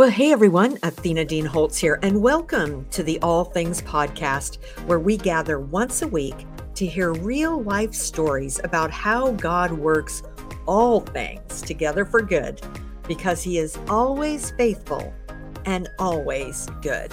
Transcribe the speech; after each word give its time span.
Well, 0.00 0.08
hey 0.08 0.32
everyone, 0.32 0.78
Athena 0.82 1.26
Dean 1.26 1.44
Holtz 1.44 1.76
here, 1.76 1.98
and 2.02 2.22
welcome 2.22 2.86
to 2.88 3.02
the 3.02 3.20
All 3.20 3.44
Things 3.44 3.82
Podcast, 3.82 4.56
where 4.86 4.98
we 4.98 5.18
gather 5.18 5.60
once 5.60 6.00
a 6.00 6.08
week 6.08 6.46
to 6.76 6.86
hear 6.86 7.12
real 7.12 7.62
life 7.62 7.92
stories 7.92 8.58
about 8.64 8.90
how 8.90 9.32
God 9.32 9.72
works 9.72 10.22
all 10.64 11.00
things 11.00 11.60
together 11.60 12.06
for 12.06 12.22
good 12.22 12.62
because 13.06 13.42
He 13.42 13.58
is 13.58 13.78
always 13.90 14.52
faithful 14.52 15.12
and 15.66 15.86
always 15.98 16.66
good. 16.80 17.12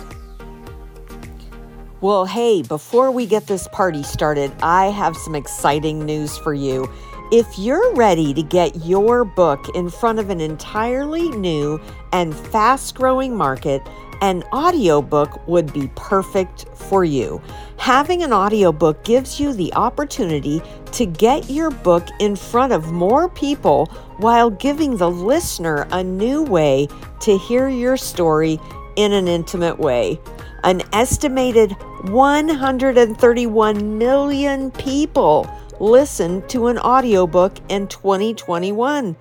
Well, 1.99 2.23
hey, 2.23 2.61
before 2.61 3.11
we 3.11 3.25
get 3.25 3.47
this 3.47 3.67
party 3.73 4.03
started, 4.03 4.53
I 4.61 4.85
have 4.85 5.17
some 5.17 5.35
exciting 5.35 6.05
news 6.05 6.37
for 6.37 6.53
you. 6.53 6.89
If 7.29 7.59
you're 7.59 7.93
ready 7.93 8.33
to 8.33 8.41
get 8.41 8.85
your 8.85 9.25
book 9.25 9.75
in 9.75 9.89
front 9.89 10.17
of 10.17 10.29
an 10.29 10.39
entirely 10.39 11.27
new 11.29 11.81
and 12.13 12.33
fast 12.33 12.95
growing 12.95 13.35
market, 13.35 13.85
an 14.21 14.43
audiobook 14.53 15.45
would 15.45 15.73
be 15.73 15.91
perfect 15.93 16.67
for 16.73 17.03
you. 17.03 17.41
Having 17.75 18.23
an 18.23 18.31
audiobook 18.31 19.03
gives 19.03 19.41
you 19.41 19.51
the 19.51 19.73
opportunity 19.73 20.61
to 20.93 21.05
get 21.05 21.49
your 21.49 21.69
book 21.69 22.07
in 22.21 22.37
front 22.37 22.71
of 22.71 22.93
more 22.93 23.27
people 23.27 23.87
while 24.19 24.49
giving 24.49 24.95
the 24.95 25.11
listener 25.11 25.85
a 25.91 26.01
new 26.01 26.43
way 26.43 26.87
to 27.19 27.37
hear 27.37 27.67
your 27.67 27.97
story 27.97 28.57
in 28.95 29.11
an 29.11 29.27
intimate 29.27 29.77
way. 29.77 30.17
An 30.63 30.81
estimated 30.93 31.73
131 32.03 33.97
million 33.97 34.71
people 34.71 35.45
listen 35.79 36.45
to 36.47 36.67
an 36.67 36.77
audiobook 36.79 37.57
in 37.69 37.87
2021. 37.87 39.15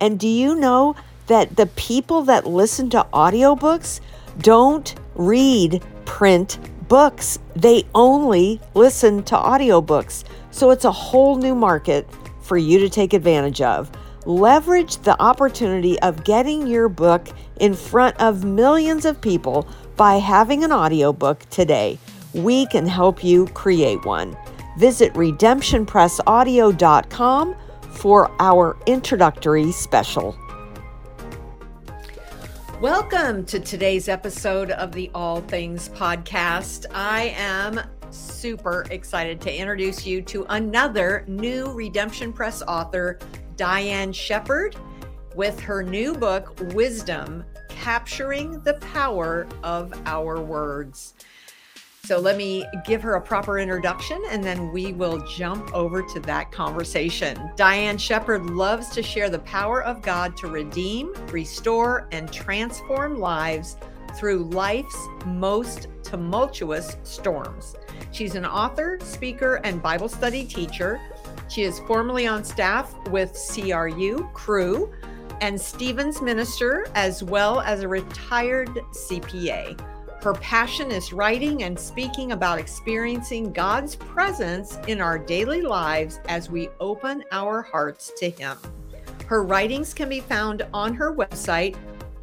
And 0.00 0.18
do 0.18 0.28
you 0.28 0.56
know 0.56 0.96
that 1.26 1.56
the 1.56 1.66
people 1.66 2.22
that 2.22 2.46
listen 2.46 2.90
to 2.90 3.06
audiobooks 3.12 4.00
don't 4.38 4.94
read 5.14 5.82
print 6.04 6.58
books? 6.88 7.38
They 7.54 7.84
only 7.94 8.60
listen 8.74 9.22
to 9.24 9.36
audiobooks. 9.36 10.24
So 10.50 10.70
it's 10.70 10.84
a 10.84 10.92
whole 10.92 11.36
new 11.36 11.54
market 11.54 12.08
for 12.42 12.56
you 12.56 12.78
to 12.80 12.88
take 12.88 13.14
advantage 13.14 13.60
of. 13.60 13.90
Leverage 14.24 14.98
the 14.98 15.20
opportunity 15.20 15.98
of 16.00 16.24
getting 16.24 16.66
your 16.66 16.88
book 16.88 17.28
in 17.58 17.74
front 17.74 18.16
of 18.20 18.44
millions 18.44 19.04
of 19.04 19.20
people 19.20 19.66
by 19.96 20.16
having 20.16 20.64
an 20.64 20.72
audiobook 20.72 21.48
today. 21.50 21.98
We 22.32 22.66
can 22.66 22.86
help 22.86 23.22
you 23.22 23.46
create 23.48 24.04
one. 24.04 24.36
Visit 24.76 25.12
redemptionpressaudio.com 25.14 27.56
for 27.90 28.30
our 28.40 28.76
introductory 28.86 29.72
special. 29.72 30.36
Welcome 32.80 33.44
to 33.46 33.58
today's 33.60 34.08
episode 34.08 34.72
of 34.72 34.92
the 34.92 35.10
All 35.14 35.40
Things 35.42 35.88
Podcast. 35.90 36.86
I 36.92 37.34
am 37.36 37.80
super 38.10 38.84
excited 38.90 39.40
to 39.42 39.54
introduce 39.54 40.04
you 40.04 40.20
to 40.22 40.44
another 40.48 41.24
new 41.28 41.70
Redemption 41.72 42.32
Press 42.32 42.62
author, 42.62 43.20
Dyann 43.56 44.12
Shepherd, 44.12 44.74
with 45.36 45.60
her 45.60 45.82
new 45.82 46.14
book, 46.14 46.58
Wisdom 46.74 47.44
Capturing 47.68 48.60
the 48.62 48.74
Power 48.74 49.46
of 49.62 49.92
Our 50.06 50.40
Words. 50.40 51.14
So 52.04 52.18
let 52.18 52.36
me 52.36 52.66
give 52.84 53.00
her 53.02 53.14
a 53.14 53.20
proper 53.20 53.60
introduction 53.60 54.20
and 54.28 54.42
then 54.42 54.72
we 54.72 54.92
will 54.92 55.24
jump 55.24 55.72
over 55.72 56.02
to 56.02 56.18
that 56.20 56.50
conversation. 56.50 57.36
Dyann 57.56 57.98
Shepherd 57.98 58.46
loves 58.46 58.88
to 58.90 59.04
share 59.04 59.30
the 59.30 59.38
power 59.38 59.84
of 59.84 60.02
God 60.02 60.36
to 60.38 60.48
redeem, 60.48 61.14
restore, 61.28 62.08
and 62.10 62.30
transform 62.32 63.20
lives 63.20 63.76
through 64.16 64.50
life's 64.50 64.96
most 65.26 65.86
tumultuous 66.02 66.96
storms. 67.04 67.76
She's 68.10 68.34
an 68.34 68.46
author, 68.46 68.98
speaker, 69.04 69.60
and 69.62 69.80
Bible 69.80 70.08
study 70.08 70.44
teacher. 70.44 71.00
She 71.48 71.62
is 71.62 71.78
formerly 71.86 72.26
on 72.26 72.42
staff 72.42 72.92
with 73.10 73.38
CRU, 73.54 74.28
Crew, 74.34 74.92
and 75.40 75.58
Stevens 75.58 76.20
Minister, 76.20 76.84
as 76.96 77.22
well 77.22 77.60
as 77.60 77.82
a 77.82 77.88
retired 77.88 78.70
CPA. 78.90 79.91
Her 80.22 80.34
passion 80.34 80.92
is 80.92 81.12
writing 81.12 81.64
and 81.64 81.76
speaking 81.76 82.30
about 82.30 82.60
experiencing 82.60 83.52
God's 83.52 83.96
presence 83.96 84.78
in 84.86 85.00
our 85.00 85.18
daily 85.18 85.62
lives 85.62 86.20
as 86.28 86.48
we 86.48 86.68
open 86.78 87.24
our 87.32 87.62
hearts 87.62 88.12
to 88.18 88.30
Him. 88.30 88.56
Her 89.26 89.42
writings 89.42 89.92
can 89.92 90.08
be 90.08 90.20
found 90.20 90.64
on 90.72 90.94
her 90.94 91.12
website, 91.12 91.74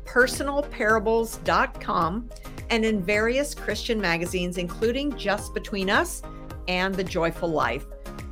personalparables.com, 0.06 2.30
and 2.70 2.86
in 2.86 3.04
various 3.04 3.54
Christian 3.54 4.00
magazines, 4.00 4.58
including 4.58 5.18
Just 5.18 5.54
Between 5.54 5.90
Us 5.90 6.22
and 6.70 6.96
The 6.96 7.04
Joyful 7.04 7.50
Life. 7.50 7.86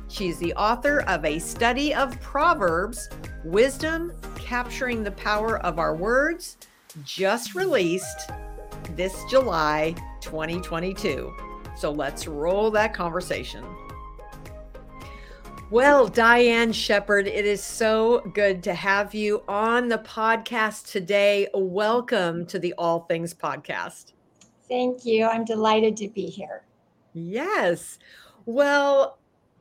She's 0.08 0.38
the 0.38 0.54
author 0.54 1.00
of 1.00 1.26
a 1.26 1.38
study 1.38 1.92
of 1.92 2.18
Proverbs, 2.22 3.10
Wisdom 3.44 4.14
Capturing 4.36 5.04
the 5.04 5.10
Power 5.10 5.58
of 5.58 5.78
Our 5.78 5.94
Words, 5.94 6.56
just 7.04 7.54
released 7.54 8.30
this 8.96 9.24
July 9.24 9.94
2022. 10.20 11.34
So 11.76 11.90
let's 11.90 12.26
roll 12.26 12.70
that 12.72 12.94
conversation. 12.94 13.64
Well, 15.70 16.08
Dyann 16.08 16.72
Shepherd, 16.72 17.26
it 17.26 17.44
is 17.44 17.62
so 17.62 18.20
good 18.32 18.62
to 18.62 18.72
have 18.72 19.14
you 19.14 19.44
on 19.46 19.88
the 19.88 19.98
podcast 19.98 20.90
today. 20.90 21.46
Welcome 21.52 22.46
to 22.46 22.58
the 22.58 22.72
All 22.78 23.00
Things 23.00 23.34
Podcast. 23.34 24.12
Thank 24.66 25.04
you. 25.04 25.26
I'm 25.26 25.44
delighted 25.44 25.96
to 25.98 26.08
be 26.08 26.26
here. 26.26 26.64
Yes. 27.12 27.98
Well, 28.46 29.18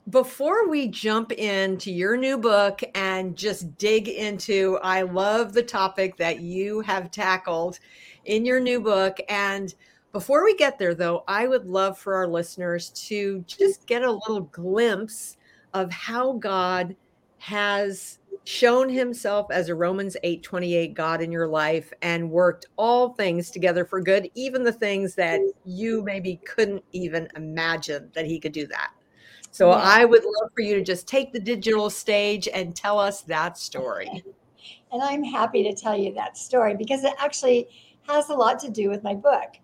before 0.09 0.69
we 0.69 0.87
jump 0.87 1.33
into 1.33 1.91
your 1.91 2.15
new 2.15 2.37
book 2.37 2.81
and 2.95 3.35
just 3.35 3.77
dig 3.77 4.07
into, 4.07 4.79
I 4.81 5.01
love 5.01 5.51
the 5.51 5.63
topic 5.63 6.15
that 6.17 6.39
you 6.39 6.79
have 6.81 7.11
tackled 7.11 7.79
in 8.27 8.45
your 8.45 8.59
new 8.59 8.79
book. 8.79 9.17
And 9.27 9.73
before 10.11 10.43
we 10.43 10.55
get 10.55 10.77
there, 10.77 10.93
though, 10.93 11.23
I 11.27 11.47
would 11.47 11.65
love 11.65 11.97
for 11.97 12.15
our 12.15 12.27
listeners 12.27 12.89
to 13.07 13.43
just 13.47 13.87
get 13.87 14.03
a 14.03 14.11
little 14.11 14.41
glimpse 14.41 15.37
of 15.73 15.91
how 15.91 16.33
God 16.33 16.95
has 17.39 18.19
shown 18.43 18.87
himself 18.87 19.47
as 19.51 19.67
a 19.67 19.75
Romans 19.75 20.15
8 20.23 20.41
28 20.41 20.93
God 20.93 21.21
in 21.21 21.31
your 21.31 21.47
life 21.47 21.91
and 22.01 22.31
worked 22.31 22.67
all 22.77 23.09
things 23.09 23.51
together 23.51 23.83
for 23.83 23.99
good, 23.99 24.29
even 24.35 24.63
the 24.63 24.71
things 24.71 25.15
that 25.15 25.41
you 25.65 26.01
maybe 26.03 26.39
couldn't 26.45 26.83
even 26.93 27.27
imagine 27.35 28.09
that 28.13 28.25
he 28.25 28.39
could 28.39 28.53
do 28.53 28.65
that. 28.67 28.91
So 29.51 29.69
yeah. 29.71 29.77
I 29.77 30.05
would 30.05 30.23
love 30.23 30.51
for 30.55 30.61
you 30.61 30.75
to 30.75 30.83
just 30.83 31.07
take 31.07 31.33
the 31.33 31.39
digital 31.39 31.89
stage 31.89 32.47
and 32.53 32.75
tell 32.75 32.99
us 32.99 33.21
that 33.23 33.57
story. 33.57 34.23
And 34.91 35.03
I'm 35.03 35.23
happy 35.23 35.63
to 35.63 35.73
tell 35.73 35.97
you 35.97 36.13
that 36.13 36.37
story 36.37 36.75
because 36.75 37.03
it 37.03 37.13
actually 37.19 37.67
has 38.07 38.29
a 38.29 38.33
lot 38.33 38.59
to 38.59 38.69
do 38.69 38.89
with 38.89 39.03
my 39.03 39.13
book. 39.13 39.57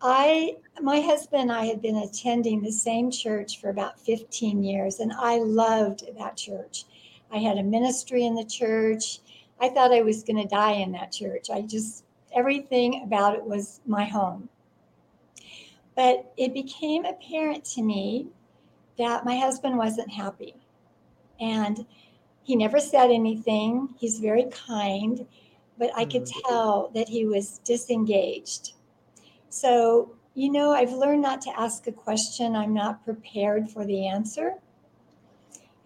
I, 0.00 0.56
my 0.80 1.00
husband 1.00 1.42
and 1.42 1.52
I 1.52 1.66
had 1.66 1.82
been 1.82 1.96
attending 1.96 2.62
the 2.62 2.70
same 2.70 3.10
church 3.10 3.60
for 3.60 3.70
about 3.70 3.98
15 4.00 4.62
years, 4.62 5.00
and 5.00 5.12
I 5.12 5.38
loved 5.38 6.04
that 6.18 6.36
church. 6.36 6.84
I 7.32 7.38
had 7.38 7.58
a 7.58 7.62
ministry 7.62 8.24
in 8.24 8.34
the 8.34 8.44
church. 8.44 9.20
I 9.60 9.68
thought 9.68 9.92
I 9.92 10.02
was 10.02 10.22
going 10.22 10.40
to 10.40 10.48
die 10.48 10.72
in 10.72 10.92
that 10.92 11.12
church. 11.12 11.50
I 11.50 11.62
just, 11.62 12.04
everything 12.34 13.02
about 13.02 13.34
it 13.34 13.42
was 13.42 13.80
my 13.86 14.04
home. 14.04 14.48
But 15.96 16.32
it 16.36 16.54
became 16.54 17.04
apparent 17.04 17.64
to 17.72 17.82
me 17.82 18.28
that 18.98 19.24
my 19.24 19.36
husband 19.36 19.76
wasn't 19.76 20.10
happy. 20.10 20.54
And 21.40 21.84
he 22.44 22.54
never 22.54 22.78
said 22.78 23.10
anything. 23.10 23.94
He's 23.98 24.20
very 24.20 24.44
kind 24.44 25.26
but 25.78 25.90
I 25.96 26.04
could 26.04 26.24
mm. 26.24 26.42
tell 26.46 26.90
that 26.94 27.08
he 27.08 27.26
was 27.26 27.58
disengaged. 27.64 28.72
So, 29.48 30.14
you 30.34 30.50
know, 30.50 30.72
I've 30.72 30.92
learned 30.92 31.22
not 31.22 31.40
to 31.42 31.60
ask 31.60 31.86
a 31.86 31.92
question 31.92 32.54
I'm 32.54 32.74
not 32.74 33.04
prepared 33.04 33.70
for 33.70 33.84
the 33.84 34.06
answer. 34.06 34.54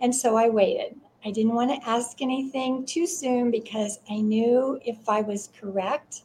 And 0.01 0.15
so 0.15 0.37
I 0.37 0.49
waited. 0.49 0.97
I 1.25 1.31
didn't 1.31 1.55
want 1.55 1.71
to 1.71 1.89
ask 1.89 2.21
anything 2.21 2.85
too 2.85 3.07
soon 3.07 3.51
because 3.51 4.01
I 4.11 4.17
knew 4.17 4.81
if 4.85 5.09
I 5.09 5.21
was 5.21 5.51
correct, 5.61 6.23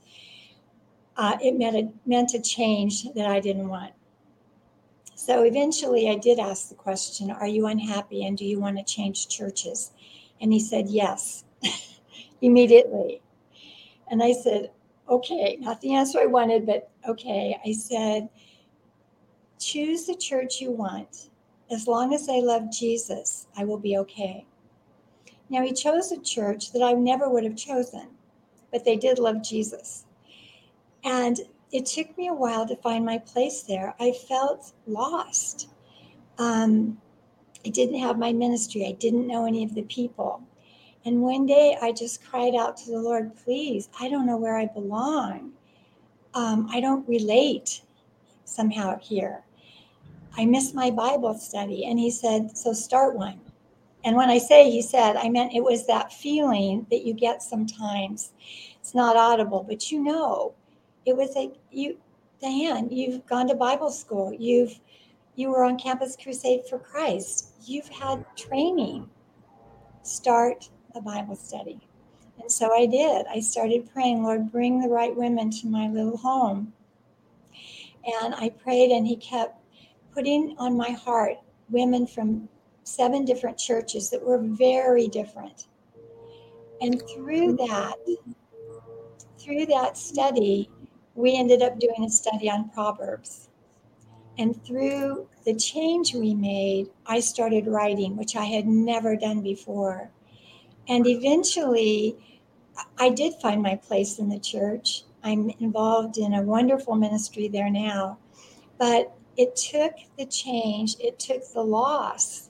uh, 1.16 1.38
it 1.42 1.58
meant 1.58 1.75
a, 1.75 1.90
meant 2.06 2.34
a 2.34 2.42
change 2.42 3.04
that 3.13 3.28
I 3.28 3.40
didn't 3.40 3.70
want. 3.70 3.94
So 5.16 5.44
eventually 5.44 6.10
I 6.10 6.16
did 6.16 6.40
ask 6.40 6.70
the 6.70 6.75
question 6.75 7.31
Are 7.31 7.48
you 7.48 7.68
unhappy 7.68 8.25
and 8.25 8.38
do 8.38 8.46
you 8.46 8.60
want 8.60 8.78
to 8.78 8.84
change 8.84 9.28
churches? 9.28 9.92
And 10.42 10.54
he 10.54 10.60
said, 10.60 10.88
Yes, 10.90 11.44
immediately. 12.42 13.22
And 14.09 14.24
I 14.24 14.33
said, 14.33 14.71
okay, 15.09 15.57
not 15.59 15.81
the 15.81 15.94
answer 15.95 16.19
I 16.19 16.25
wanted, 16.25 16.65
but 16.65 16.89
okay. 17.07 17.57
I 17.65 17.71
said, 17.74 18.30
choose 19.59 20.06
the 20.06 20.15
church 20.15 20.62
you 20.62 20.71
want. 20.71 21.30
As 21.69 21.88
long 21.88 22.13
as 22.13 22.30
I 22.30 22.39
love 22.39 22.71
Jesus, 22.71 23.48
I 23.57 23.65
will 23.65 23.77
be 23.77 23.98
okay. 23.98 24.45
Now, 25.50 25.62
he 25.62 25.74
chose 25.74 26.12
a 26.12 26.19
church 26.19 26.71
that 26.74 26.81
I 26.81 26.94
never 26.94 27.30
would 27.30 27.44
have 27.44 27.56
chosen, 27.56 28.07
but 28.71 28.83
they 28.83 28.95
did 28.95 29.19
love 29.19 29.44
Jesus. 29.44 30.06
And 31.03 31.39
it 31.71 31.86
took 31.86 32.18
me 32.18 32.27
a 32.27 32.33
while 32.33 32.68
to 32.68 32.75
find 32.77 33.06
my 33.06 33.18
place 33.18 33.62
there. 33.63 33.95
I 34.00 34.12
felt 34.12 34.74
lost. 34.86 35.69
Um, 36.38 36.98
I 37.65 37.69
didn't 37.69 38.00
have 38.00 38.18
my 38.18 38.31
ministry, 38.31 38.86
I 38.86 38.94
didn't 38.94 39.27
know 39.27 39.45
any 39.45 39.63
of 39.63 39.74
the 39.74 39.83
people. 39.83 40.42
And 41.07 41.21
one 41.21 41.45
day 41.45 41.77
I 41.81 41.94
just 41.94 42.21
cried 42.21 42.54
out 42.54 42.75
to 42.75 42.92
the 42.92 43.00
Lord, 43.00 43.31
please, 43.38 43.88
I 43.98 44.09
don't 44.09 44.25
know 44.25 44.36
where 44.36 44.57
I 44.57 44.65
belong. 44.65 45.54
Um, 46.33 46.68
I 46.69 46.81
don't 46.81 47.07
relate 47.07 47.81
somehow 48.44 49.00
here. 49.00 49.45
I 50.38 50.44
miss 50.44 50.74
my 50.74 50.92
Bible 50.92 51.33
study. 51.36 51.86
And 51.86 51.98
he 51.98 52.12
said, 52.12 52.57
So 52.57 52.74
start 52.74 53.15
one. 53.15 53.39
And 54.04 54.18
when 54.18 54.30
I 54.30 54.38
say 54.38 54.69
he 54.69 54.81
said, 54.81 55.15
I 55.15 55.30
meant 55.30 55.56
it 55.56 55.63
was 55.63 55.88
that 55.88 56.12
feeling 56.12 56.86
that 56.92 57.06
you 57.06 57.13
get 57.13 57.42
sometimes. 57.42 58.33
It's 58.77 58.94
not 58.94 59.15
audible, 59.15 59.63
but 59.63 59.89
you 59.89 60.03
know, 60.03 60.56
it 61.06 61.15
was 61.15 61.38
like 61.38 61.53
you, 61.71 61.95
Dyann, 62.44 62.89
you've 62.92 63.25
gone 63.27 63.48
to 63.48 63.56
Bible 63.56 63.92
school. 63.92 64.33
You've 64.38 64.77
you 65.38 65.51
were 65.51 65.63
on 65.63 65.80
Campus 65.80 66.18
Crusade 66.21 66.65
for 66.69 66.80
Christ. 66.80 67.53
You've 67.63 67.88
had 67.88 68.25
training. 68.36 69.10
Start 70.03 70.69
a 70.95 71.01
Bible 71.01 71.36
study. 71.36 71.80
And 72.39 72.51
so 72.51 72.74
I 72.74 72.86
did. 72.86 73.25
I 73.28 73.39
started 73.39 73.92
praying, 73.92 74.24
Lord, 74.24 74.51
bring 74.51 74.81
the 74.81 74.89
right 74.89 75.16
women 75.16 75.50
to 75.51 75.68
my 75.68 75.88
little 75.88 76.18
home. 76.18 76.74
And 78.24 78.36
I 78.36 78.50
prayed, 78.50 78.92
and 78.92 79.06
He 79.06 79.16
kept 79.16 79.60
putting 80.13 80.56
on 80.57 80.78
my 80.78 80.92
heart 80.92 81.38
women 81.69 82.07
from 82.07 82.48
seven 82.84 83.25
different 83.25 83.57
churches 83.57 84.10
that 84.10 84.24
were 84.24 84.39
very 84.39 85.07
different. 85.07 85.68
And 86.81 87.01
through 87.13 87.57
mm-hmm. 87.57 87.66
that, 87.66 87.98
through 89.38 89.66
that 89.68 89.98
study, 89.98 90.69
we 91.16 91.36
ended 91.36 91.62
up 91.62 91.80
doing 91.80 92.06
a 92.06 92.10
study 92.10 92.50
on 92.50 92.69
Proverbs. 92.69 93.50
And 94.38 94.63
through 94.63 95.28
the 95.45 95.56
change 95.56 96.13
we 96.13 96.36
made, 96.36 96.89
I 97.07 97.19
started 97.19 97.66
writing, 97.66 98.16
which 98.16 98.36
I 98.36 98.45
had 98.45 98.68
never 98.68 99.16
done 99.16 99.42
before. 99.42 100.12
And 100.88 101.06
eventually, 101.06 102.18
I 102.98 103.10
did 103.10 103.34
find 103.42 103.62
my 103.62 103.75
place 103.75 104.19
in 104.19 104.30
the 104.30 104.39
church. 104.39 105.04
I'm 105.24 105.51
involved 105.60 106.18
in 106.18 106.34
a 106.34 106.42
wonderful 106.42 106.95
ministry 106.95 107.48
there 107.48 107.69
now. 107.69 108.19
But 108.78 109.13
it 109.36 109.56
took 109.56 109.94
the 110.18 110.25
change, 110.25 110.95
it 111.00 111.19
took 111.19 111.42
the 111.54 111.63
loss 111.63 112.50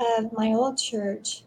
of 0.00 0.32
my 0.32 0.48
old 0.48 0.78
church 0.78 1.44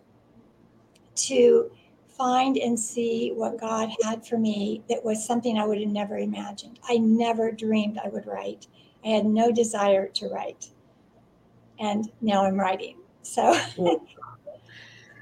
to 1.16 1.72
find 2.18 2.58
and 2.58 2.80
see 2.80 3.32
what 3.36 3.60
God 3.60 3.90
had 4.04 4.26
for 4.26 4.38
me 4.38 4.84
that 4.90 5.04
was 5.04 5.26
something 5.26 5.58
I 5.58 5.66
would 5.66 5.80
have 5.80 5.90
never 5.90 6.18
imagined. 6.18 6.80
I 6.88 6.98
never 6.98 7.52
dreamed 7.52 8.00
I 8.04 8.10
would 8.10 8.26
write. 8.26 8.68
I 9.04 9.10
had 9.10 9.26
no 9.26 9.52
desire 9.52 10.08
to 10.08 10.28
write. 10.30 10.70
And 11.80 12.10
now 12.22 12.46
I'm 12.46 12.60
writing. 12.60 12.98
So, 13.22 13.60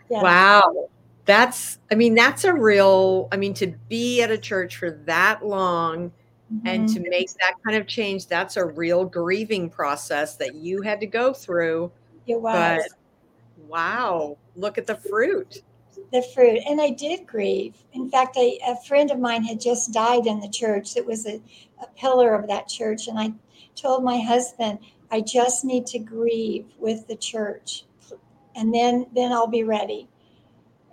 yeah. 0.09 0.21
wow. 0.21 0.89
That's, 1.25 1.79
I 1.89 1.95
mean, 1.95 2.15
that's 2.15 2.43
a 2.43 2.53
real, 2.53 3.29
I 3.31 3.37
mean, 3.37 3.53
to 3.55 3.67
be 3.87 4.21
at 4.21 4.29
a 4.29 4.37
church 4.37 4.77
for 4.77 4.91
that 5.05 5.45
long 5.45 6.11
Mm-hmm. 6.53 6.67
And 6.67 6.89
to 6.89 6.99
make 6.99 7.31
that 7.33 7.55
kind 7.65 7.77
of 7.77 7.87
change, 7.87 8.27
that's 8.27 8.57
a 8.57 8.65
real 8.65 9.05
grieving 9.05 9.69
process 9.69 10.35
that 10.35 10.55
you 10.55 10.81
had 10.81 10.99
to 10.99 11.07
go 11.07 11.33
through. 11.33 11.91
It 12.27 12.39
was. 12.39 12.83
But 12.83 13.69
wow, 13.69 14.37
look 14.55 14.77
at 14.77 14.85
the 14.85 14.95
fruit. 14.95 15.63
The 16.11 16.21
fruit. 16.33 16.59
And 16.67 16.79
I 16.79 16.91
did 16.91 17.25
grieve. 17.25 17.75
In 17.93 18.09
fact, 18.09 18.35
I, 18.37 18.59
a 18.67 18.75
friend 18.85 19.09
of 19.09 19.19
mine 19.19 19.43
had 19.43 19.59
just 19.59 19.93
died 19.93 20.27
in 20.27 20.39
the 20.39 20.49
church. 20.49 20.95
It 20.95 21.05
was 21.05 21.25
a, 21.25 21.41
a 21.81 21.87
pillar 21.97 22.35
of 22.35 22.47
that 22.47 22.67
church. 22.67 23.07
And 23.07 23.17
I 23.17 23.33
told 23.75 24.03
my 24.03 24.19
husband, 24.19 24.79
I 25.11 25.21
just 25.21 25.65
need 25.65 25.87
to 25.87 25.99
grieve 25.99 26.65
with 26.77 27.07
the 27.07 27.15
church. 27.15 27.85
And 28.55 28.73
then 28.73 29.07
then 29.13 29.31
I'll 29.31 29.47
be 29.47 29.63
ready. 29.63 30.07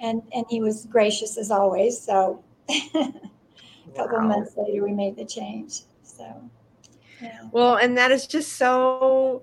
And 0.01 0.23
and 0.33 0.45
he 0.49 0.61
was 0.61 0.87
gracious 0.87 1.37
as 1.37 1.51
always. 1.51 2.01
So 2.01 2.43
a 2.69 3.13
couple 3.97 4.19
wow. 4.19 4.27
months 4.27 4.57
later, 4.57 4.85
we 4.85 4.93
made 4.93 5.17
the 5.17 5.25
change. 5.25 5.83
So, 6.03 6.51
yeah. 7.21 7.49
Well, 7.53 7.77
and 7.77 7.97
that 7.99 8.11
is 8.11 8.27
just 8.27 8.55
so 8.55 9.43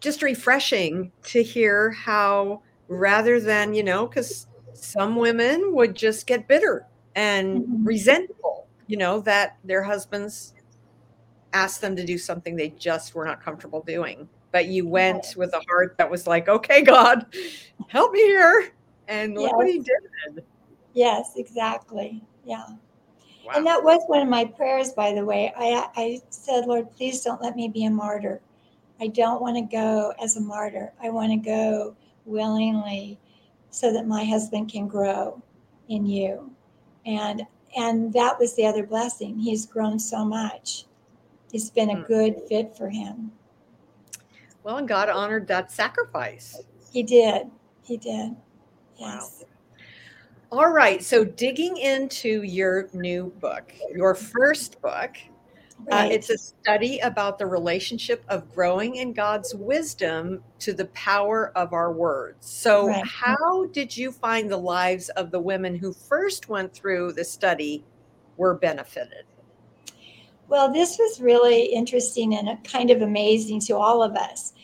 just 0.00 0.22
refreshing 0.22 1.12
to 1.24 1.42
hear 1.42 1.90
how 1.90 2.62
rather 2.88 3.40
than, 3.40 3.74
you 3.74 3.82
know, 3.82 4.06
because 4.06 4.46
some 4.74 5.16
women 5.16 5.74
would 5.74 5.94
just 5.94 6.26
get 6.26 6.46
bitter 6.46 6.86
and 7.14 7.62
mm-hmm. 7.62 7.84
resentful, 7.84 8.68
you 8.86 8.96
know, 8.96 9.20
that 9.20 9.56
their 9.64 9.82
husbands 9.82 10.54
asked 11.52 11.80
them 11.80 11.96
to 11.96 12.04
do 12.04 12.18
something 12.18 12.56
they 12.56 12.70
just 12.70 13.14
were 13.14 13.24
not 13.24 13.42
comfortable 13.42 13.82
doing. 13.82 14.28
But 14.50 14.66
you 14.66 14.86
went 14.88 15.34
with 15.36 15.52
a 15.54 15.62
heart 15.68 15.96
that 15.98 16.10
was 16.10 16.26
like, 16.26 16.48
okay, 16.48 16.82
God, 16.82 17.26
help 17.88 18.12
me 18.12 18.20
here. 18.20 18.72
And 19.06 19.34
look 19.34 19.44
yes. 19.44 19.52
what 19.54 19.66
he 19.66 19.78
did. 19.78 20.44
Yes, 20.94 21.32
exactly. 21.36 22.22
Yeah. 22.44 22.64
Wow. 23.44 23.52
And 23.54 23.66
that 23.66 23.82
was 23.82 24.02
one 24.06 24.20
of 24.20 24.28
my 24.28 24.44
prayers, 24.44 24.92
by 24.92 25.12
the 25.12 25.24
way. 25.24 25.52
I, 25.56 25.88
I 25.96 26.20
said, 26.30 26.66
Lord, 26.66 26.90
please 26.96 27.22
don't 27.22 27.40
let 27.42 27.56
me 27.56 27.68
be 27.68 27.84
a 27.86 27.90
martyr. 27.90 28.40
I 29.00 29.08
don't 29.08 29.40
want 29.40 29.56
to 29.56 29.62
go 29.62 30.12
as 30.22 30.36
a 30.36 30.40
martyr. 30.40 30.92
I 31.02 31.10
want 31.10 31.30
to 31.32 31.36
go 31.36 31.96
willingly 32.24 33.18
so 33.70 33.92
that 33.92 34.06
my 34.06 34.24
husband 34.24 34.70
can 34.70 34.88
grow 34.88 35.42
in 35.88 36.04
you. 36.06 36.50
And 37.06 37.46
and 37.76 38.12
that 38.14 38.38
was 38.38 38.54
the 38.56 38.66
other 38.66 38.84
blessing. 38.84 39.38
He's 39.38 39.66
grown 39.66 39.98
so 39.98 40.24
much. 40.24 40.86
It's 41.52 41.70
been 41.70 41.90
a 41.90 41.96
hmm. 41.96 42.02
good 42.02 42.36
fit 42.48 42.76
for 42.76 42.88
him. 42.88 43.30
Well, 44.62 44.76
and 44.76 44.88
God 44.88 45.08
honored 45.08 45.46
that 45.48 45.70
sacrifice. 45.72 46.60
He 46.92 47.02
did. 47.02 47.50
He 47.82 47.96
did. 47.96 48.36
Yes. 48.98 49.44
Wow. 49.44 49.48
All 50.50 50.70
right. 50.70 51.02
So, 51.02 51.24
digging 51.24 51.76
into 51.76 52.42
your 52.42 52.88
new 52.92 53.32
book, 53.40 53.74
your 53.94 54.14
first 54.14 54.80
book, 54.80 55.16
uh, 55.92 55.94
right. 55.94 56.10
uh, 56.10 56.14
it's 56.14 56.30
a 56.30 56.38
study 56.38 56.98
about 57.00 57.38
the 57.38 57.46
relationship 57.46 58.24
of 58.28 58.52
growing 58.54 58.96
in 58.96 59.12
God's 59.12 59.54
wisdom 59.54 60.42
to 60.60 60.72
the 60.72 60.86
power 60.86 61.52
of 61.54 61.72
our 61.72 61.92
words. 61.92 62.46
So, 62.46 62.88
right. 62.88 63.04
how 63.06 63.66
did 63.72 63.94
you 63.96 64.10
find 64.10 64.50
the 64.50 64.56
lives 64.56 65.10
of 65.10 65.30
the 65.30 65.40
women 65.40 65.76
who 65.76 65.92
first 65.92 66.48
went 66.48 66.72
through 66.72 67.12
the 67.12 67.24
study 67.24 67.84
were 68.38 68.54
benefited? 68.54 69.24
Well, 70.48 70.72
this 70.72 70.96
was 70.98 71.20
really 71.20 71.66
interesting 71.66 72.34
and 72.34 72.62
kind 72.64 72.90
of 72.90 73.02
amazing 73.02 73.60
to 73.60 73.76
all 73.76 74.02
of 74.02 74.16
us. 74.16 74.54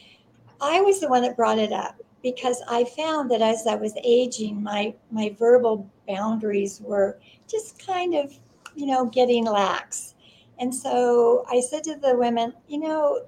I 0.61 0.81
was 0.81 1.01
the 1.01 1.09
one 1.09 1.23
that 1.23 1.37
brought 1.37 1.59
it 1.59 1.73
up 1.73 2.01
because 2.23 2.63
I 2.69 2.85
found 2.85 3.31
that 3.31 3.43
as 3.43 3.67
I 3.67 3.75
was 3.75 3.93
aging, 4.03 4.63
my 4.63 4.95
my 5.11 5.37
verbal 5.39 5.91
boundaries 6.09 6.81
were 6.83 7.21
just 7.47 7.85
kind 7.85 8.15
of, 8.15 8.33
you 8.75 8.87
know, 8.87 9.05
getting 9.05 9.45
lax. 9.45 10.15
And 10.59 10.75
so 10.75 11.45
I 11.51 11.61
said 11.61 11.85
to 11.85 11.97
the 11.97 12.17
women, 12.17 12.55
you 12.67 12.79
know, 12.79 13.27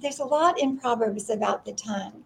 there's 0.00 0.20
a 0.20 0.24
lot 0.24 0.58
in 0.58 0.78
Proverbs 0.78 1.28
about 1.28 1.66
the 1.66 1.72
tongue 1.72 2.24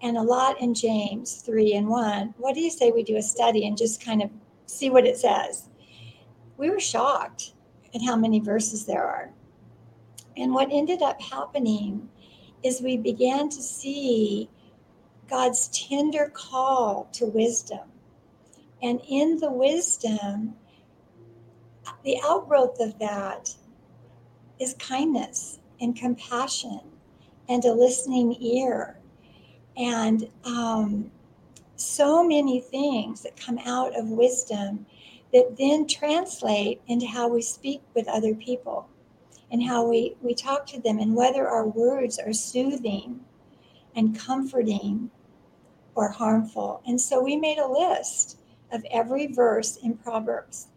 and 0.00 0.16
a 0.16 0.22
lot 0.22 0.60
in 0.60 0.74
James 0.74 1.42
3 1.42 1.74
and 1.74 1.88
1. 1.88 2.34
What 2.38 2.54
do 2.54 2.60
you 2.60 2.70
say 2.70 2.92
we 2.92 3.02
do 3.02 3.16
a 3.16 3.22
study 3.22 3.66
and 3.66 3.76
just 3.76 4.04
kind 4.04 4.22
of 4.22 4.30
see 4.66 4.90
what 4.90 5.06
it 5.06 5.16
says? 5.16 5.70
We 6.56 6.70
were 6.70 6.78
shocked 6.78 7.54
at 7.94 8.02
how 8.02 8.16
many 8.16 8.40
verses 8.40 8.86
there 8.86 9.04
are. 9.04 9.30
And 10.36 10.52
what 10.52 10.68
ended 10.70 11.02
up 11.02 11.20
happening 11.20 12.08
is 12.62 12.80
we 12.80 12.96
began 12.96 13.48
to 13.48 13.62
see 13.62 14.48
God's 15.28 15.68
tender 15.68 16.30
call 16.32 17.08
to 17.12 17.26
wisdom. 17.26 17.90
And 18.82 19.00
in 19.08 19.38
the 19.38 19.50
wisdom, 19.50 20.54
the 22.04 22.18
outgrowth 22.24 22.80
of 22.80 22.98
that 22.98 23.54
is 24.60 24.74
kindness 24.74 25.58
and 25.80 25.96
compassion 25.96 26.80
and 27.48 27.64
a 27.64 27.72
listening 27.72 28.36
ear 28.40 28.98
and 29.76 30.28
um, 30.44 31.10
so 31.76 32.22
many 32.24 32.60
things 32.60 33.22
that 33.22 33.36
come 33.36 33.58
out 33.64 33.96
of 33.96 34.08
wisdom 34.08 34.84
that 35.32 35.56
then 35.58 35.86
translate 35.86 36.80
into 36.86 37.06
how 37.06 37.28
we 37.28 37.42
speak 37.42 37.82
with 37.94 38.08
other 38.08 38.34
people 38.34 38.88
and 39.50 39.62
how 39.62 39.86
we, 39.86 40.16
we 40.22 40.34
talk 40.34 40.66
to 40.66 40.80
them 40.80 40.98
and 40.98 41.14
whether 41.14 41.46
our 41.48 41.66
words 41.66 42.18
are 42.18 42.32
soothing 42.32 43.20
and 43.94 44.18
comforting 44.18 45.10
or 45.94 46.08
harmful. 46.08 46.82
And 46.86 47.00
so 47.00 47.22
we 47.22 47.36
made 47.36 47.58
a 47.58 47.66
list 47.66 48.38
of 48.70 48.84
every 48.90 49.26
verse 49.26 49.76
in 49.76 49.96
Proverbs, 49.96 50.68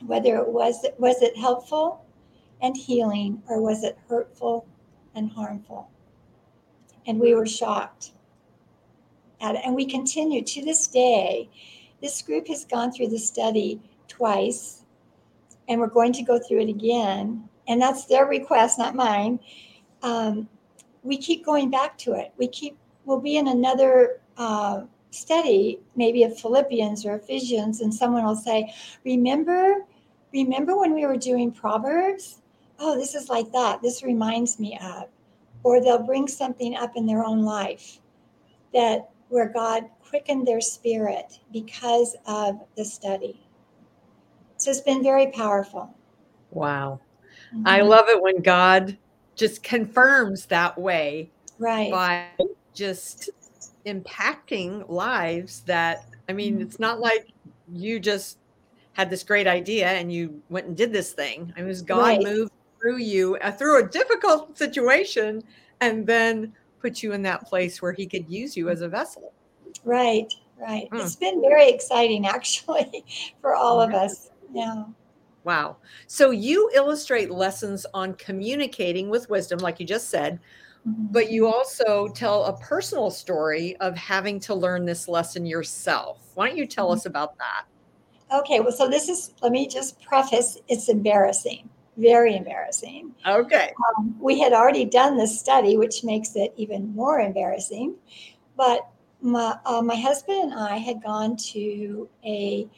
whether 0.00 0.36
it 0.36 0.48
was 0.48 0.86
was 0.98 1.20
it 1.20 1.36
helpful 1.36 2.04
and 2.60 2.76
healing 2.76 3.42
or 3.48 3.60
was 3.60 3.82
it 3.82 3.98
hurtful 4.08 4.66
and 5.14 5.30
harmful. 5.32 5.90
And 7.06 7.18
we 7.18 7.34
were 7.34 7.46
shocked 7.46 8.12
at. 9.42 9.56
And 9.56 9.74
we 9.74 9.84
continue 9.84 10.42
to 10.42 10.64
this 10.64 10.86
day. 10.86 11.50
This 12.02 12.20
group 12.20 12.48
has 12.48 12.64
gone 12.64 12.92
through 12.92 13.08
the 13.08 13.18
study 13.18 13.80
twice. 14.08 14.80
and 15.68 15.80
we're 15.80 15.86
going 15.86 16.12
to 16.12 16.22
go 16.22 16.38
through 16.38 16.60
it 16.60 16.68
again. 16.68 17.48
And 17.68 17.80
that's 17.80 18.06
their 18.06 18.26
request, 18.26 18.78
not 18.78 18.94
mine. 18.94 19.38
Um, 20.02 20.48
we 21.04 21.16
keep 21.16 21.44
going 21.44 21.70
back 21.70 21.96
to 21.98 22.12
it. 22.14 22.32
We 22.36 22.48
keep, 22.48 22.76
we'll 23.04 23.20
be 23.20 23.36
in 23.36 23.48
another 23.48 24.20
uh, 24.36 24.82
study, 25.10 25.78
maybe 25.94 26.24
of 26.24 26.38
Philippians 26.38 27.06
or 27.06 27.14
Ephesians, 27.14 27.80
and 27.80 27.94
someone 27.94 28.24
will 28.24 28.36
say, 28.36 28.74
Remember, 29.04 29.86
remember 30.32 30.76
when 30.76 30.92
we 30.94 31.06
were 31.06 31.16
doing 31.16 31.52
Proverbs? 31.52 32.42
Oh, 32.78 32.98
this 32.98 33.14
is 33.14 33.28
like 33.28 33.52
that. 33.52 33.80
This 33.80 34.02
reminds 34.02 34.58
me 34.58 34.78
of. 34.82 35.04
Or 35.62 35.80
they'll 35.80 36.02
bring 36.02 36.26
something 36.26 36.74
up 36.76 36.96
in 36.96 37.06
their 37.06 37.24
own 37.24 37.42
life 37.44 38.00
that 38.74 39.10
where 39.32 39.48
God 39.48 39.84
quickened 40.06 40.46
their 40.46 40.60
spirit 40.60 41.40
because 41.54 42.14
of 42.26 42.60
the 42.76 42.84
study. 42.84 43.40
So 44.58 44.70
it's 44.70 44.82
been 44.82 45.02
very 45.02 45.28
powerful. 45.28 45.96
Wow. 46.50 47.00
Mm-hmm. 47.54 47.66
I 47.66 47.80
love 47.80 48.10
it 48.10 48.22
when 48.22 48.42
God 48.42 48.98
just 49.34 49.62
confirms 49.62 50.44
that 50.46 50.78
way. 50.78 51.30
Right. 51.58 51.90
By 51.90 52.26
just 52.74 53.30
impacting 53.86 54.86
lives 54.90 55.62
that, 55.62 56.04
I 56.28 56.34
mean, 56.34 56.56
mm-hmm. 56.56 56.64
it's 56.64 56.78
not 56.78 57.00
like 57.00 57.28
you 57.72 58.00
just 58.00 58.36
had 58.92 59.08
this 59.08 59.22
great 59.22 59.46
idea 59.46 59.86
and 59.86 60.12
you 60.12 60.42
went 60.50 60.66
and 60.66 60.76
did 60.76 60.92
this 60.92 61.14
thing. 61.14 61.54
I 61.56 61.60
mean, 61.60 61.64
it 61.64 61.68
was 61.68 61.80
God 61.80 62.02
right. 62.02 62.22
moved 62.22 62.52
through 62.78 62.98
you 62.98 63.36
uh, 63.36 63.50
through 63.50 63.82
a 63.82 63.88
difficult 63.88 64.58
situation 64.58 65.42
and 65.80 66.06
then 66.06 66.52
put 66.82 67.02
you 67.02 67.12
in 67.12 67.22
that 67.22 67.46
place 67.46 67.80
where 67.80 67.92
he 67.92 68.06
could 68.06 68.28
use 68.28 68.56
you 68.56 68.68
as 68.68 68.82
a 68.82 68.88
vessel. 68.88 69.32
Right, 69.84 70.30
right. 70.58 70.88
Mm. 70.90 71.00
It's 71.00 71.16
been 71.16 71.40
very 71.40 71.70
exciting 71.70 72.26
actually 72.26 73.04
for 73.40 73.54
all 73.54 73.80
of 73.80 73.94
us. 73.94 74.30
Yeah. 74.52 74.84
Wow. 75.44 75.78
So 76.06 76.30
you 76.30 76.70
illustrate 76.74 77.30
lessons 77.30 77.86
on 77.94 78.14
communicating 78.14 79.08
with 79.08 79.30
wisdom, 79.30 79.58
like 79.58 79.80
you 79.80 79.86
just 79.86 80.08
said, 80.08 80.38
mm-hmm. 80.86 81.06
but 81.10 81.32
you 81.32 81.46
also 81.46 82.08
tell 82.08 82.44
a 82.44 82.58
personal 82.58 83.10
story 83.10 83.76
of 83.76 83.96
having 83.96 84.38
to 84.40 84.54
learn 84.54 84.84
this 84.84 85.08
lesson 85.08 85.46
yourself. 85.46 86.30
Why 86.34 86.48
don't 86.48 86.58
you 86.58 86.66
tell 86.66 86.86
mm-hmm. 86.86 86.94
us 86.94 87.06
about 87.06 87.36
that? 87.38 87.64
Okay. 88.32 88.60
Well, 88.60 88.72
so 88.72 88.88
this 88.88 89.08
is, 89.08 89.34
let 89.42 89.52
me 89.52 89.66
just 89.66 90.00
preface 90.02 90.58
it's 90.68 90.88
embarrassing, 90.88 91.68
very 91.96 92.36
embarrassing. 92.36 93.14
Okay. 93.26 93.72
Um, 93.98 94.16
we 94.18 94.40
had 94.40 94.52
already 94.52 94.84
done 94.84 95.16
this 95.16 95.38
study, 95.38 95.76
which 95.76 96.04
makes 96.04 96.34
it 96.36 96.52
even 96.56 96.94
more 96.94 97.20
embarrassing. 97.20 97.96
But 98.56 98.88
my, 99.20 99.56
uh, 99.66 99.82
my 99.82 99.96
husband 99.96 100.52
and 100.52 100.54
I 100.54 100.78
had 100.78 101.02
gone 101.02 101.36
to 101.52 102.08
a 102.24 102.68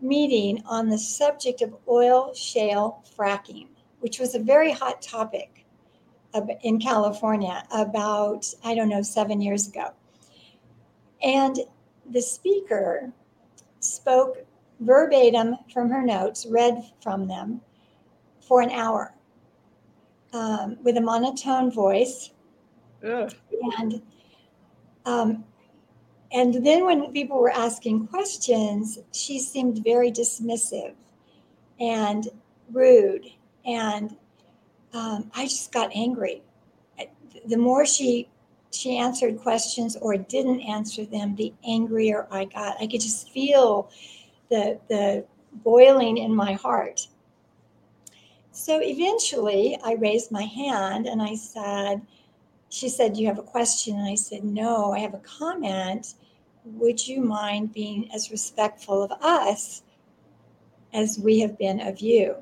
meeting 0.00 0.62
on 0.66 0.88
the 0.88 0.98
subject 0.98 1.62
of 1.62 1.74
oil 1.88 2.34
shale 2.34 3.02
fracking, 3.16 3.68
which 4.00 4.18
was 4.18 4.34
a 4.34 4.38
very 4.38 4.72
hot 4.72 5.00
topic 5.00 5.64
in 6.62 6.80
California 6.80 7.62
about, 7.74 8.46
I 8.64 8.74
don't 8.74 8.88
know, 8.88 9.02
seven 9.02 9.40
years 9.40 9.68
ago. 9.68 9.92
And 11.22 11.58
the 12.10 12.22
speaker 12.22 13.12
spoke 13.80 14.44
verbatim 14.80 15.56
from 15.72 15.90
her 15.90 16.02
notes, 16.02 16.46
read 16.46 16.82
from 17.00 17.28
them 17.28 17.60
for 18.52 18.60
an 18.60 18.68
hour 18.68 19.14
um, 20.34 20.76
with 20.82 20.98
a 20.98 21.00
monotone 21.00 21.70
voice. 21.70 22.32
Ugh. 23.02 23.34
And 23.78 24.02
um, 25.06 25.44
and 26.32 26.66
then 26.66 26.84
when 26.84 27.12
people 27.12 27.38
were 27.38 27.50
asking 27.50 28.08
questions, 28.08 28.98
she 29.10 29.40
seemed 29.40 29.82
very 29.82 30.12
dismissive 30.12 30.92
and 31.80 32.28
rude. 32.70 33.24
And 33.64 34.16
um, 34.92 35.30
I 35.34 35.44
just 35.44 35.72
got 35.72 35.90
angry. 35.94 36.42
The 37.46 37.56
more 37.56 37.86
she 37.86 38.28
she 38.70 38.98
answered 38.98 39.38
questions 39.38 39.96
or 39.96 40.18
didn't 40.18 40.60
answer 40.60 41.06
them, 41.06 41.36
the 41.36 41.54
angrier 41.66 42.28
I 42.30 42.44
got. 42.44 42.76
I 42.82 42.86
could 42.86 43.00
just 43.00 43.30
feel 43.30 43.90
the 44.50 44.78
the 44.90 45.24
boiling 45.64 46.18
in 46.18 46.34
my 46.34 46.52
heart. 46.52 47.06
So 48.52 48.80
eventually 48.82 49.78
I 49.82 49.94
raised 49.94 50.30
my 50.30 50.44
hand 50.44 51.06
and 51.06 51.20
I 51.20 51.34
said, 51.34 52.02
she 52.68 52.88
said, 52.88 53.14
Do 53.14 53.20
you 53.20 53.26
have 53.26 53.38
a 53.38 53.42
question? 53.42 53.96
And 53.98 54.06
I 54.06 54.14
said, 54.14 54.44
No, 54.44 54.92
I 54.92 54.98
have 55.00 55.14
a 55.14 55.18
comment 55.18 56.14
would 56.64 57.06
you 57.06 57.20
mind 57.20 57.72
being 57.72 58.10
as 58.12 58.30
respectful 58.30 59.02
of 59.02 59.12
us 59.20 59.82
as 60.92 61.18
we 61.18 61.40
have 61.40 61.58
been 61.58 61.80
of 61.80 62.00
you? 62.00 62.36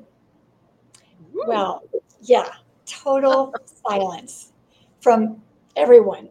Ooh. 1.35 1.43
Well, 1.47 1.83
yeah, 2.21 2.49
total 2.85 3.53
silence 3.87 4.51
from 4.99 5.41
everyone 5.75 6.29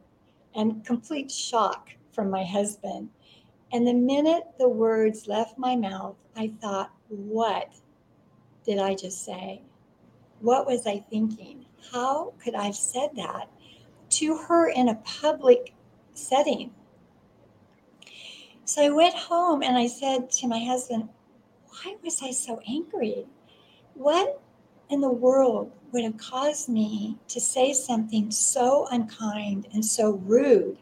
and 0.55 0.85
complete 0.85 1.31
shock 1.31 1.91
from 2.13 2.31
my 2.31 2.45
husband. 2.45 3.09
And 3.73 3.87
the 3.87 3.95
minute 3.95 4.45
the 4.59 4.69
words 4.69 5.27
left 5.27 5.59
my 5.59 5.77
mouth, 5.77 6.17
I 6.37 6.53
thought, 6.61 6.93
what 7.09 7.73
did 8.65 8.79
I 8.79 8.95
just 8.95 9.25
say? 9.25 9.63
What 10.40 10.66
was 10.66 10.87
I 10.87 11.04
thinking? 11.11 11.66
How 11.92 12.32
could 12.42 12.54
I 12.54 12.64
have 12.64 12.76
said 12.76 13.11
that 13.16 13.49
to 14.11 14.37
her 14.37 14.68
in 14.68 14.88
a 14.88 14.94
public 14.97 15.75
setting? 16.14 16.73
So 18.64 18.82
I 18.82 18.90
went 18.90 19.14
home 19.14 19.62
and 19.62 19.76
I 19.76 19.87
said 19.87 20.30
to 20.30 20.47
my 20.47 20.64
husband, 20.64 21.09
Why 21.68 21.97
was 22.02 22.23
I 22.23 22.30
so 22.30 22.61
angry? 22.68 23.26
What 23.94 24.40
in 24.88 25.00
the 25.00 25.11
world 25.11 25.73
would 25.92 26.04
have 26.04 26.16
caused 26.16 26.68
me 26.68 27.18
to 27.28 27.40
say 27.40 27.73
something 27.73 28.30
so 28.30 28.87
unkind 28.90 29.68
and 29.73 29.85
so 29.85 30.12
rude? 30.12 30.78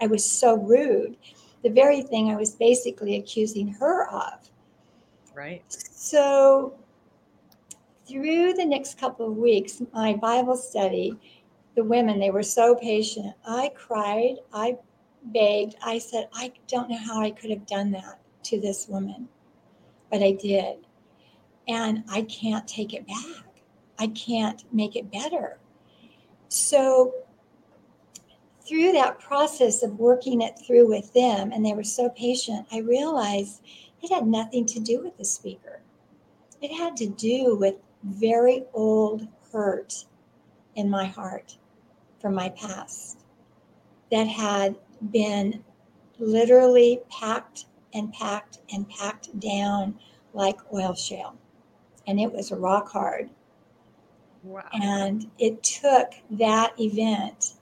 I 0.00 0.06
was 0.06 0.28
so 0.28 0.56
rude. 0.56 1.16
The 1.62 1.70
very 1.70 2.02
thing 2.02 2.30
I 2.30 2.36
was 2.36 2.54
basically 2.54 3.16
accusing 3.16 3.68
her 3.74 4.08
of. 4.10 4.50
Right. 5.34 5.62
So, 5.68 6.78
through 8.06 8.54
the 8.54 8.64
next 8.64 8.98
couple 8.98 9.26
of 9.26 9.36
weeks, 9.36 9.82
my 9.92 10.14
Bible 10.14 10.56
study, 10.56 11.18
the 11.74 11.84
women, 11.84 12.18
they 12.18 12.30
were 12.30 12.42
so 12.42 12.74
patient. 12.74 13.34
I 13.46 13.70
cried, 13.74 14.36
I 14.52 14.78
begged. 15.24 15.76
I 15.84 15.98
said, 15.98 16.28
I 16.32 16.52
don't 16.68 16.88
know 16.88 16.98
how 16.98 17.20
I 17.20 17.30
could 17.30 17.50
have 17.50 17.66
done 17.66 17.90
that 17.92 18.20
to 18.44 18.60
this 18.60 18.88
woman, 18.88 19.28
but 20.10 20.22
I 20.22 20.32
did. 20.32 20.78
And 21.68 22.04
I 22.08 22.22
can't 22.22 22.66
take 22.66 22.94
it 22.94 23.06
back. 23.06 23.44
I 23.98 24.08
can't 24.08 24.62
make 24.72 24.94
it 24.94 25.10
better. 25.10 25.58
So, 26.48 27.12
through 28.60 28.92
that 28.92 29.18
process 29.20 29.82
of 29.82 29.98
working 29.98 30.42
it 30.42 30.58
through 30.58 30.88
with 30.88 31.12
them, 31.12 31.52
and 31.52 31.64
they 31.64 31.72
were 31.72 31.84
so 31.84 32.08
patient, 32.10 32.66
I 32.72 32.78
realized 32.78 33.62
it 34.02 34.12
had 34.12 34.26
nothing 34.26 34.66
to 34.66 34.80
do 34.80 35.02
with 35.02 35.16
the 35.16 35.24
speaker. 35.24 35.80
It 36.60 36.72
had 36.72 36.96
to 36.98 37.06
do 37.08 37.56
with 37.56 37.74
very 38.02 38.64
old 38.74 39.26
hurt 39.52 40.04
in 40.74 40.88
my 40.90 41.04
heart 41.04 41.56
from 42.20 42.34
my 42.34 42.48
past 42.50 43.24
that 44.10 44.26
had 44.26 44.76
been 45.10 45.62
literally 46.18 47.00
packed 47.08 47.66
and 47.94 48.12
packed 48.12 48.58
and 48.72 48.88
packed 48.88 49.38
down 49.40 49.98
like 50.32 50.56
oil 50.72 50.94
shale. 50.94 51.36
And 52.06 52.20
it 52.20 52.32
was 52.32 52.52
rock 52.52 52.88
hard. 52.88 53.30
Wow. 54.42 54.68
And 54.72 55.28
it 55.38 55.62
took 55.62 56.12
that 56.32 56.72
event 56.78 57.54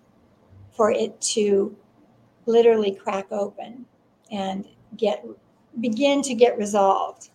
for 0.72 0.90
it 0.90 1.18
to 1.20 1.74
literally 2.46 2.94
crack 2.94 3.26
open 3.30 3.86
and 4.30 4.66
get 4.96 5.24
begin 5.80 6.22
to 6.22 6.34
get 6.34 6.58
resolved. 6.58 7.30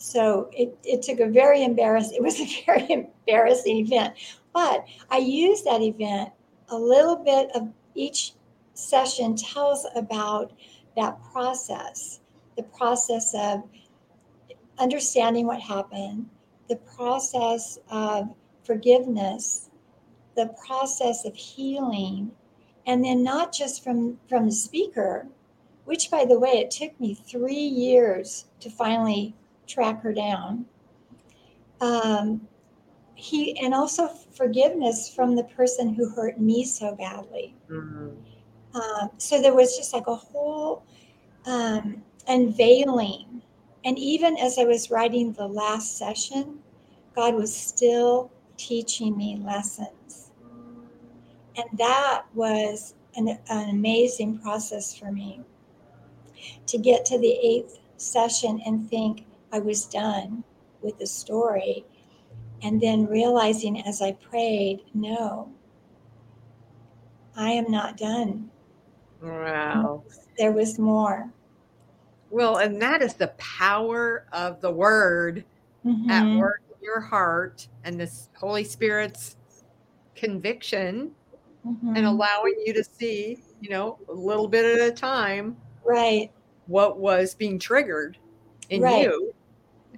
So 0.00 0.48
it, 0.52 0.76
it 0.82 1.02
took 1.02 1.20
a 1.20 1.26
very 1.26 1.62
embarrassing, 1.62 2.16
it 2.16 2.22
was 2.22 2.40
a 2.40 2.62
very 2.66 2.90
embarrassing 2.90 3.76
event. 3.76 4.14
But 4.54 4.86
I 5.10 5.18
used 5.18 5.66
that 5.66 5.82
event 5.82 6.30
a 6.70 6.76
little 6.76 7.16
bit 7.16 7.50
of 7.54 7.68
each 7.94 8.32
session 8.74 9.36
tells 9.36 9.86
about 9.94 10.52
that 10.96 11.18
process 11.32 12.20
the 12.56 12.62
process 12.62 13.34
of 13.34 13.62
understanding 14.78 15.46
what 15.46 15.60
happened, 15.60 16.28
the 16.68 16.76
process 16.76 17.78
of 17.90 18.34
forgiveness, 18.64 19.70
the 20.36 20.54
process 20.66 21.24
of 21.24 21.34
healing, 21.34 22.30
and 22.86 23.04
then 23.04 23.22
not 23.22 23.52
just 23.52 23.84
from, 23.84 24.18
from 24.28 24.46
the 24.46 24.52
speaker, 24.52 25.26
which, 25.84 26.10
by 26.10 26.24
the 26.24 26.38
way, 26.38 26.52
it 26.52 26.70
took 26.70 26.98
me 27.00 27.14
three 27.14 27.54
years 27.54 28.46
to 28.60 28.70
finally 28.70 29.34
track 29.70 30.02
her 30.02 30.12
down. 30.12 30.66
Um, 31.80 32.48
he 33.14 33.58
and 33.60 33.74
also 33.74 34.08
forgiveness 34.08 35.12
from 35.14 35.36
the 35.36 35.44
person 35.44 35.94
who 35.94 36.08
hurt 36.10 36.40
me 36.40 36.64
so 36.64 36.94
badly. 36.96 37.54
Mm-hmm. 37.70 38.10
Um, 38.74 39.10
so 39.18 39.40
there 39.40 39.54
was 39.54 39.76
just 39.76 39.92
like 39.92 40.06
a 40.06 40.14
whole 40.14 40.84
um, 41.46 42.02
unveiling 42.28 43.42
And 43.84 43.98
even 43.98 44.36
as 44.36 44.58
I 44.58 44.64
was 44.64 44.90
writing 44.90 45.32
the 45.32 45.46
last 45.46 45.96
session, 45.96 46.58
God 47.14 47.34
was 47.34 47.54
still 47.54 48.30
teaching 48.56 49.16
me 49.16 49.40
lessons. 49.44 50.30
And 51.56 51.78
that 51.78 52.24
was 52.34 52.94
an, 53.16 53.38
an 53.48 53.70
amazing 53.70 54.38
process 54.38 54.94
for 54.94 55.10
me 55.10 55.40
to 56.66 56.78
get 56.78 57.04
to 57.06 57.18
the 57.18 57.32
eighth 57.32 57.78
session 57.96 58.60
and 58.66 58.88
think 58.88 59.24
I 59.52 59.58
was 59.58 59.86
done 59.86 60.44
with 60.82 60.98
the 60.98 61.06
story. 61.06 61.84
And 62.62 62.80
then 62.80 63.06
realizing 63.06 63.80
as 63.82 64.02
I 64.02 64.12
prayed, 64.12 64.84
no, 64.94 65.50
I 67.36 67.50
am 67.52 67.70
not 67.70 67.96
done. 67.96 68.50
Wow. 69.22 70.04
There 70.38 70.52
was 70.52 70.78
more. 70.78 71.32
Well, 72.30 72.58
and 72.58 72.80
that 72.80 73.02
is 73.02 73.14
the 73.14 73.28
power 73.38 74.26
of 74.32 74.60
the 74.60 74.70
word 74.70 75.44
Mhm. 75.84 76.10
at 76.10 76.38
work 76.38 76.60
in 76.68 76.84
your 76.84 77.00
heart 77.00 77.66
and 77.84 77.98
this 77.98 78.28
Holy 78.36 78.64
Spirit's 78.64 79.36
conviction 80.14 81.14
Mhm. 81.66 81.96
and 81.96 82.06
allowing 82.06 82.54
you 82.64 82.72
to 82.74 82.84
see, 82.84 83.42
you 83.60 83.70
know, 83.70 83.98
a 84.08 84.12
little 84.12 84.48
bit 84.48 84.64
at 84.64 84.86
a 84.88 84.92
time 84.92 85.56
Right. 85.84 86.30
what 86.66 86.98
was 86.98 87.34
being 87.34 87.58
triggered 87.58 88.18
in 88.68 88.82
Right. 88.82 89.02
you 89.02 89.34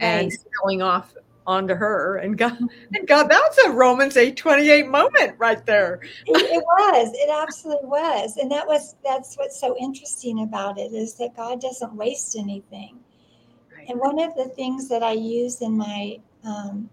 and 0.00 0.30
Right. 0.30 0.32
spilling 0.32 0.82
off 0.82 1.14
onto 1.46 1.74
her 1.74 2.16
and 2.18 2.38
God 2.38 2.56
and 2.94 3.08
God 3.08 3.24
that's 3.28 3.58
a 3.66 3.70
Romans 3.70 4.16
828 4.16 4.86
moment 4.86 5.34
right 5.38 5.64
there. 5.66 6.00
it, 6.26 6.36
it 6.36 6.62
was 6.62 7.10
it 7.14 7.30
absolutely 7.42 7.88
was 7.88 8.36
and 8.36 8.50
that 8.50 8.66
was 8.66 8.94
that's 9.04 9.36
what's 9.36 9.60
so 9.60 9.76
interesting 9.76 10.42
about 10.44 10.78
it 10.78 10.92
is 10.92 11.14
that 11.14 11.34
god 11.36 11.60
doesn't 11.60 11.94
waste 11.94 12.36
anything 12.36 12.96
and 13.88 13.98
one 13.98 14.20
of 14.20 14.34
the 14.36 14.48
things 14.54 14.88
that 14.88 15.02
i 15.02 15.12
use 15.12 15.62
in 15.62 15.76
my 15.76 16.16
um, 16.44 16.88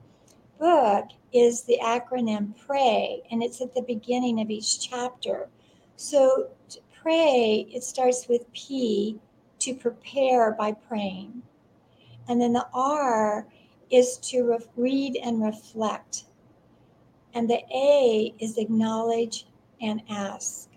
book 0.60 1.06
is 1.32 1.62
the 1.64 1.78
acronym 1.84 2.54
pray 2.66 3.22
and 3.32 3.44
it's 3.44 3.62
at 3.62 3.74
the 3.76 3.84
beginning 3.84 4.42
of 4.42 4.50
each 4.50 4.90
chapter 4.90 5.48
so 5.96 6.50
to 6.70 6.80
pray 7.04 7.68
it 7.72 7.84
starts 7.84 8.28
with 8.28 8.52
p 8.52 9.20
to 9.60 9.76
prepare 9.76 10.54
by 10.54 10.72
praying 10.72 11.44
and 12.30 12.42
then 12.42 12.54
the 12.54 12.68
r 12.74 13.46
is 13.92 14.18
to 14.20 14.44
re- 14.44 14.60
read 14.78 15.18
and 15.22 15.44
reflect 15.44 16.26
and 17.34 17.50
the 17.50 17.62
A 17.74 18.34
is 18.40 18.58
acknowledge 18.58 19.46
and 19.82 20.02
ask. 20.10 20.70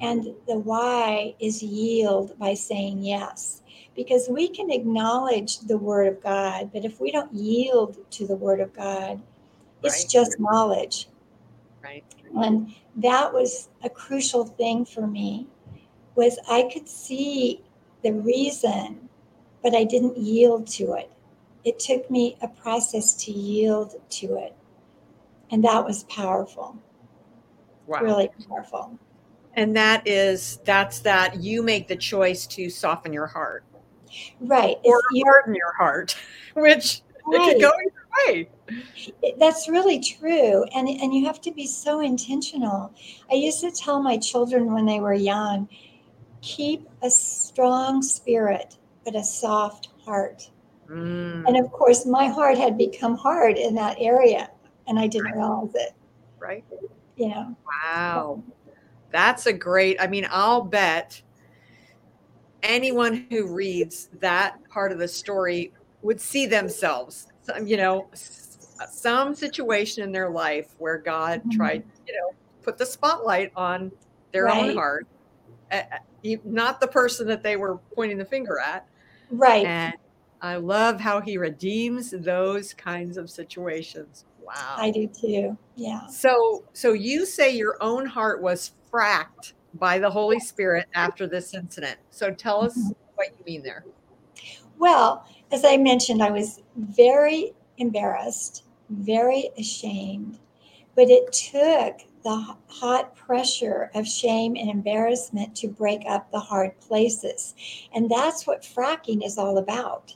And 0.00 0.34
the 0.46 0.58
Y 0.58 1.34
is 1.40 1.62
yield 1.62 2.38
by 2.38 2.54
saying 2.54 3.04
yes. 3.04 3.62
Because 3.94 4.28
we 4.30 4.48
can 4.48 4.70
acknowledge 4.70 5.60
the 5.60 5.76
Word 5.76 6.08
of 6.08 6.22
God, 6.22 6.70
but 6.72 6.84
if 6.86 7.00
we 7.00 7.12
don't 7.12 7.32
yield 7.34 7.98
to 8.12 8.26
the 8.26 8.36
Word 8.36 8.60
of 8.60 8.72
God, 8.72 9.20
it's 9.82 10.04
Right. 10.04 10.10
just 10.10 10.40
knowledge. 10.40 11.08
right. 11.82 12.04
And 12.42 12.74
that 12.96 13.32
was 13.32 13.68
a 13.84 13.90
crucial 13.90 14.44
thing 14.44 14.84
for 14.86 15.06
me 15.06 15.46
was 16.14 16.38
I 16.48 16.70
could 16.72 16.88
see 16.88 17.62
the 18.02 18.12
reason, 18.12 19.09
but 19.62 19.74
I 19.74 19.84
didn't 19.84 20.16
yield 20.16 20.66
to 20.68 20.94
it. 20.94 21.10
It 21.64 21.78
took 21.78 22.10
me 22.10 22.36
a 22.42 22.48
process 22.48 23.14
to 23.24 23.32
yield 23.32 23.94
to 24.10 24.36
it. 24.36 24.54
And 25.50 25.64
that 25.64 25.84
was 25.84 26.04
powerful, 26.04 26.76
Wow. 27.86 28.00
really 28.00 28.30
powerful. 28.48 28.98
And 29.54 29.76
that 29.76 30.06
is 30.06 30.60
that's 30.64 31.00
that 31.00 31.42
you 31.42 31.62
make 31.62 31.88
the 31.88 31.96
choice 31.96 32.46
to 32.48 32.70
soften 32.70 33.12
your 33.12 33.26
heart 33.26 33.64
Right. 34.40 34.78
or 34.84 35.02
It's, 35.12 35.24
harden 35.28 35.54
your 35.54 35.72
heart, 35.76 36.16
which 36.54 37.02
it 37.32 37.52
could 37.52 37.60
go 37.60 37.70
either 37.70 38.28
way. 38.28 38.48
That's 39.38 39.68
really 39.68 40.00
true. 40.00 40.64
And, 40.74 40.88
and 40.88 41.14
you 41.14 41.26
have 41.26 41.40
to 41.42 41.50
be 41.50 41.66
so 41.66 42.00
intentional. 42.00 42.92
I 43.30 43.34
used 43.34 43.60
to 43.60 43.70
tell 43.70 44.00
my 44.02 44.16
children 44.18 44.72
when 44.72 44.86
they 44.86 45.00
were 45.00 45.14
young 45.14 45.68
keep 46.42 46.88
a 47.02 47.10
strong 47.10 48.02
spirit, 48.02 48.76
but 49.04 49.16
a 49.16 49.24
soft 49.24 49.88
heart. 50.04 50.50
Mm, 50.88 51.46
And 51.46 51.56
of 51.64 51.70
course, 51.72 52.06
my 52.06 52.26
heart 52.28 52.58
had 52.58 52.76
become 52.76 53.16
hard 53.16 53.56
in 53.56 53.74
that 53.76 53.96
area, 53.98 54.50
and 54.86 54.98
I 54.98 55.06
didn't 55.06 55.32
realize 55.32 55.74
it. 55.74 55.92
right. 56.38 56.64
You 57.16 57.28
know, 57.28 57.56
Wow. 57.84 58.42
That's 59.10 59.46
a 59.46 59.52
great, 59.52 60.00
I 60.00 60.06
mean, 60.06 60.26
I'll 60.30 60.62
bet 60.62 61.20
anyone 62.62 63.26
who 63.30 63.52
reads 63.52 64.08
that 64.20 64.56
part 64.68 64.92
of 64.92 64.98
the 64.98 65.08
story 65.08 65.72
would 66.02 66.20
see 66.20 66.46
themselves, 66.46 67.26
some, 67.42 67.66
you 67.66 67.76
know, 67.76 68.08
some 68.92 69.34
situation 69.34 70.04
in 70.04 70.12
their 70.12 70.30
life 70.30 70.74
where 70.78 70.98
God 70.98 71.42
Mhm. 71.46 71.50
tried, 71.50 71.84
you 72.06 72.14
know, 72.14 72.36
put 72.62 72.78
the 72.78 72.86
spotlight 72.86 73.50
on 73.56 73.90
their 74.32 74.48
own 74.48 74.74
heart, 74.74 75.06
uh, 75.72 75.82
uh, 75.92 75.98
not 76.44 76.80
the 76.80 76.88
person 76.88 77.26
that 77.28 77.42
they 77.42 77.56
were 77.56 77.78
pointing 77.94 78.18
the 78.18 78.24
finger 78.24 78.58
at. 78.58 78.86
right? 79.30 79.66
And 79.66 79.94
I 80.42 80.56
love 80.56 81.00
how 81.00 81.20
he 81.20 81.36
redeems 81.36 82.10
those 82.10 82.72
kinds 82.72 83.16
of 83.16 83.28
situations. 83.28 84.24
Wow. 84.42 84.76
I 84.78 84.90
do 84.90 85.06
too. 85.06 85.56
Yeah. 85.76 86.06
So, 86.06 86.64
so 86.72 86.92
you 86.92 87.26
say 87.26 87.50
your 87.54 87.76
own 87.82 88.06
heart 88.06 88.40
was 88.42 88.72
fracked 88.92 89.52
by 89.74 89.98
the 89.98 90.10
Holy 90.10 90.40
Spirit 90.40 90.86
after 90.94 91.26
this 91.26 91.54
incident. 91.54 91.98
So 92.10 92.32
tell 92.32 92.62
us 92.62 92.76
Mhm. 92.76 92.94
what 93.16 93.28
you 93.38 93.44
mean 93.44 93.62
there. 93.62 93.84
Well, 94.78 95.24
as 95.52 95.64
I 95.64 95.76
mentioned, 95.76 96.22
I 96.22 96.30
was 96.30 96.62
very 96.76 97.52
embarrassed, 97.76 98.64
very 98.88 99.50
ashamed, 99.58 100.38
but 100.94 101.10
it 101.10 101.30
took 101.32 102.00
the 102.22 102.54
hot 102.68 103.14
pressure 103.16 103.90
of 103.94 104.06
shame 104.06 104.56
and 104.56 104.68
embarrassment 104.68 105.54
to 105.56 105.68
break 105.68 106.02
up 106.06 106.30
the 106.30 106.40
hard 106.40 106.78
places. 106.80 107.54
And 107.94 108.10
that's 108.10 108.46
what 108.46 108.62
fracking 108.62 109.24
is 109.24 109.38
all 109.38 109.58
about. 109.58 110.14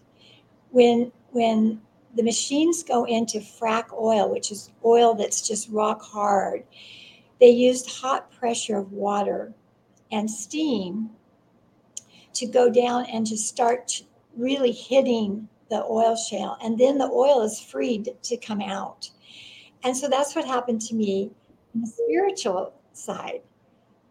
When 0.70 1.12
when 1.30 1.80
the 2.14 2.22
machines 2.22 2.82
go 2.82 3.04
into 3.04 3.38
frack 3.38 3.92
oil, 3.92 4.30
which 4.30 4.52
is 4.52 4.70
oil 4.84 5.14
that's 5.14 5.46
just 5.46 5.68
rock 5.70 6.00
hard, 6.02 6.64
they 7.40 7.50
used 7.50 7.90
hot 7.90 8.30
pressure 8.30 8.78
of 8.78 8.92
water 8.92 9.52
and 10.12 10.30
steam 10.30 11.10
to 12.34 12.46
go 12.46 12.70
down 12.70 13.06
and 13.06 13.26
to 13.26 13.36
start 13.36 14.02
really 14.36 14.72
hitting 14.72 15.48
the 15.70 15.84
oil 15.84 16.14
shale. 16.14 16.56
And 16.62 16.78
then 16.78 16.98
the 16.98 17.10
oil 17.10 17.42
is 17.42 17.60
freed 17.60 18.14
to 18.22 18.36
come 18.36 18.60
out. 18.60 19.10
And 19.82 19.96
so 19.96 20.08
that's 20.08 20.34
what 20.36 20.44
happened 20.44 20.80
to 20.82 20.94
me 20.94 21.30
the 21.74 21.86
spiritual 21.86 22.72
side 22.92 23.42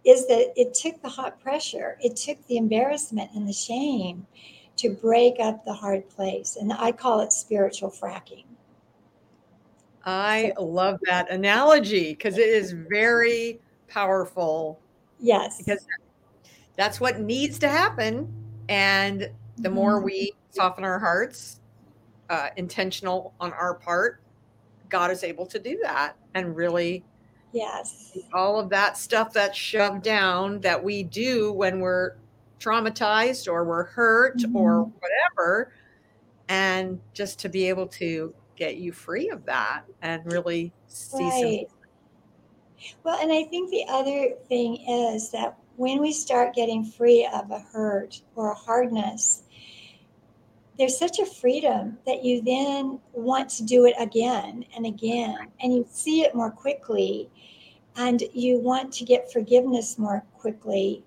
is 0.05 0.27
that 0.27 0.51
it 0.55 0.73
took 0.73 1.01
the 1.01 1.09
hot 1.09 1.39
pressure, 1.39 1.97
it 2.01 2.15
took 2.15 2.45
the 2.47 2.57
embarrassment 2.57 3.31
and 3.35 3.47
the 3.47 3.53
shame 3.53 4.27
to 4.77 4.89
break 4.89 5.39
up 5.39 5.63
the 5.63 5.73
hard 5.73 6.09
place. 6.09 6.57
And 6.59 6.73
I 6.73 6.91
call 6.91 7.21
it 7.21 7.31
spiritual 7.31 7.89
fracking. 7.89 8.45
I 10.05 10.51
love 10.59 10.99
that 11.05 11.31
analogy 11.31 12.11
because 12.11 12.37
it 12.37 12.49
is 12.49 12.73
very 12.73 13.61
powerful 13.87 14.81
Yes. 15.19 15.57
because 15.57 15.87
that's 16.75 16.99
what 16.99 17.21
needs 17.21 17.59
to 17.59 17.69
happen. 17.69 18.33
And 18.67 19.31
the 19.59 19.69
more 19.69 20.01
Mhm. 20.01 20.03
we 20.03 20.33
soften 20.49 20.83
our 20.83 20.99
hearts, 20.99 21.61
uh, 22.29 22.49
intentional 22.57 23.33
on 23.39 23.53
our 23.53 23.75
part, 23.75 24.21
God 24.89 25.11
is 25.11 25.23
able 25.23 25.45
to 25.47 25.59
do 25.59 25.79
that 25.83 26.17
and 26.33 26.55
really 26.55 27.05
Yes. 27.53 28.17
all 28.33 28.59
of 28.59 28.69
that 28.69 28.97
stuff 28.97 29.31
that's 29.33 29.57
shoved 29.57 30.03
down 30.03 30.59
that 30.61 30.83
we 30.83 31.03
do 31.03 31.51
when 31.53 31.79
we're 31.79 32.15
traumatized 32.59 33.51
or 33.51 33.63
we're 33.63 33.83
hurt 33.83 34.43
or 34.53 34.85
Mhm. 34.85 34.91
whatever 34.99 35.71
and 36.49 36.99
just 37.13 37.39
to 37.39 37.49
be 37.49 37.69
able 37.69 37.87
to 37.87 38.33
get 38.55 38.77
you 38.77 38.91
free 38.91 39.29
of 39.29 39.45
that 39.45 39.83
and 40.01 40.25
really 40.31 40.73
see 40.87 41.29
some 41.29 41.67
Well, 43.03 43.17
and 43.21 43.31
I 43.31 43.43
think 43.45 43.69
the 43.71 43.85
other 43.87 44.35
thing 44.49 44.77
is 44.87 45.29
that 45.31 45.57
when 45.77 46.01
we 46.01 46.11
start 46.11 46.53
getting 46.53 46.83
free 46.83 47.25
of 47.33 47.49
a 47.51 47.59
hurt 47.59 48.21
or 48.35 48.51
a 48.51 48.55
hardness, 48.55 49.42
there's 50.77 50.97
such 50.97 51.19
a 51.19 51.25
freedom 51.25 51.97
that 52.05 52.23
you 52.23 52.41
then 52.41 52.99
want 53.13 53.49
to 53.49 53.63
do 53.63 53.85
it 53.85 53.95
again 53.99 54.65
and 54.75 54.85
again, 54.85 55.37
and 55.61 55.73
you 55.73 55.85
see 55.89 56.21
it 56.21 56.33
more 56.33 56.51
quickly, 56.51 57.29
and 57.95 58.23
you 58.33 58.57
want 58.57 58.91
to 58.93 59.05
get 59.05 59.31
forgiveness 59.31 59.99
more 59.99 60.23
quickly. 60.39 61.03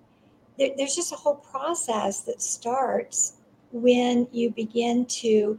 There, 0.59 0.70
there's 0.76 0.94
just 0.94 1.12
a 1.12 1.16
whole 1.16 1.37
process 1.37 2.20
that 2.22 2.40
starts 2.40 3.35
when 3.72 4.29
you 4.31 4.50
begin 4.50 5.05
to 5.07 5.59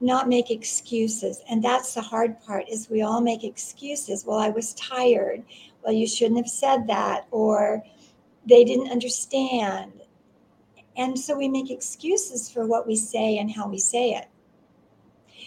not 0.00 0.28
make 0.28 0.50
excuses 0.50 1.40
and 1.48 1.62
that's 1.62 1.94
the 1.94 2.00
hard 2.00 2.38
part 2.40 2.68
is 2.68 2.90
we 2.90 3.02
all 3.02 3.20
make 3.20 3.44
excuses. 3.44 4.24
Well 4.26 4.38
i 4.38 4.50
was 4.50 4.74
tired. 4.74 5.42
Well 5.82 5.92
you 5.92 6.06
shouldn't 6.06 6.38
have 6.38 6.48
said 6.48 6.86
that 6.88 7.26
or 7.30 7.82
they 8.46 8.64
didn't 8.64 8.90
understand 8.90 9.92
And 10.96 11.18
so 11.18 11.36
we 11.36 11.48
make 11.48 11.70
excuses 11.70 12.48
for 12.50 12.66
what 12.66 12.86
we 12.86 12.96
say 12.96 13.38
and 13.38 13.50
how 13.50 13.68
we 13.68 13.78
say 13.78 14.10
it. 14.12 14.26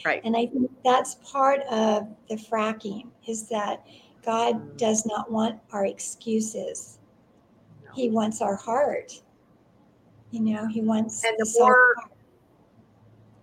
Right. 0.06 0.22
And 0.24 0.36
I 0.36 0.46
think 0.48 0.70
that's 0.84 1.16
part 1.16 1.62
of 1.72 2.08
the 2.30 2.36
fracking 2.36 3.08
is 3.28 3.48
that 3.50 3.86
God 4.24 4.56
Mm. 4.56 4.78
does 4.78 5.06
not 5.06 5.32
want 5.32 5.60
our 5.72 5.86
excuses. 5.86 7.00
No. 7.86 7.92
He 7.94 8.10
wants 8.10 8.42
our 8.42 8.56
heart. 8.56 9.22
You 10.32 10.42
know, 10.42 10.68
he 10.68 10.82
wants 10.82 11.24
And 11.24 11.36
the 11.38 11.56
more- 11.60 11.96
heart. 11.96 12.12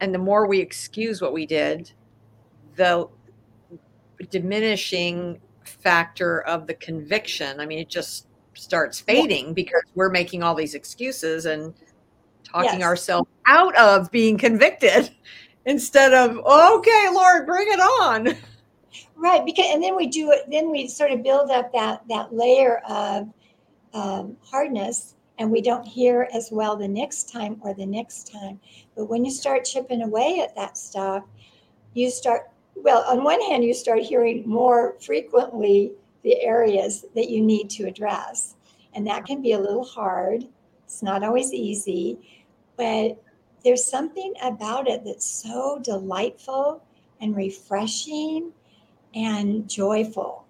and 0.01 0.15
the 0.15 0.19
more 0.19 0.47
we 0.47 0.61
excuse 0.61 1.23
what 1.23 1.33
we 1.33 1.47
did, 1.47 1.91
the 2.77 3.09
diminishing 4.31 5.41
factor 5.65 6.43
of 6.43 6.67
the 6.67 6.75
conviction. 6.75 7.59
I 7.61 7.67
mean, 7.67 7.79
it 7.79 7.89
just 7.89 8.27
starts 8.55 9.01
fading 9.01 9.55
because 9.55 9.83
we're 9.95 10.11
making 10.11 10.43
all 10.43 10.55
these 10.55 10.75
excuses 10.75 11.47
and 11.47 11.75
talking 12.45 12.81
Yes. 12.81 12.83
ourselves 12.83 13.29
out 13.47 13.75
of 13.77 14.11
being 14.11 14.39
convicted 14.39 15.11
instead 15.67 16.13
of, 16.13 16.39
okay, 16.39 17.09
Lord, 17.13 17.47
bring 17.47 17.67
it 17.69 17.81
on. 17.81 18.37
Right, 19.17 19.45
because 19.45 19.67
and 19.71 19.83
then 19.83 19.97
we 19.97 20.07
do 20.07 20.31
it. 20.33 20.51
Then 20.51 20.71
we 20.71 20.89
sort 20.89 21.11
of 21.11 21.23
build 21.23 21.51
up 21.51 21.73
that 21.73 22.03
that 22.09 22.35
layer 22.35 22.79
of 22.89 23.33
um, 23.93 24.37
hardness, 24.45 25.15
and 25.39 25.51
we 25.51 25.61
don't 25.61 25.87
hear 25.87 26.29
as 26.35 26.51
well 26.53 26.77
the 26.77 26.89
next 26.89 27.33
time 27.33 27.59
or 27.63 27.75
the 27.75 27.87
next 27.87 28.31
time. 28.31 28.61
But 28.97 29.07
when 29.07 29.25
you 29.25 29.31
start 29.31 29.65
chipping 29.65 30.03
away 30.03 30.41
at 30.41 30.55
that 30.57 30.77
stuff, 30.77 31.25
you 31.95 32.11
start. 32.11 32.51
Well, 32.75 33.05
on 33.05 33.23
one 33.23 33.41
hand, 33.41 33.65
you 33.65 33.73
start 33.73 34.01
hearing 34.01 34.47
more 34.47 34.97
frequently 35.01 35.93
the 36.23 36.41
areas 36.43 37.05
that 37.15 37.31
you 37.31 37.41
need 37.41 37.71
to 37.71 37.87
address, 37.87 38.57
and 38.95 39.07
that 39.07 39.27
can 39.27 39.41
be 39.41 39.53
a 39.53 39.59
little 39.59 39.85
hard. 39.85 40.45
It's 40.85 41.03
not 41.03 41.23
always 41.23 41.53
easy, 41.53 42.19
but 42.77 43.23
there's 43.65 43.85
something 43.85 44.35
about 44.43 44.89
it 44.89 45.05
that's 45.05 45.25
so 45.25 45.81
delightful 45.83 46.83
and 47.21 47.35
refreshing 47.35 48.53
and 49.15 49.69
joyful. 49.69 50.47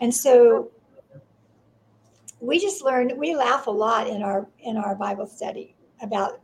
And 0.00 0.12
so 0.12 0.70
we 2.40 2.58
just 2.58 2.82
learned 2.82 3.12
we 3.16 3.34
laugh 3.34 3.66
a 3.66 3.70
lot 3.70 4.06
in 4.08 4.22
our 4.22 4.46
in 4.60 4.76
our 4.76 4.94
Bible 4.94 5.26
study 5.26 5.74
about 6.02 6.40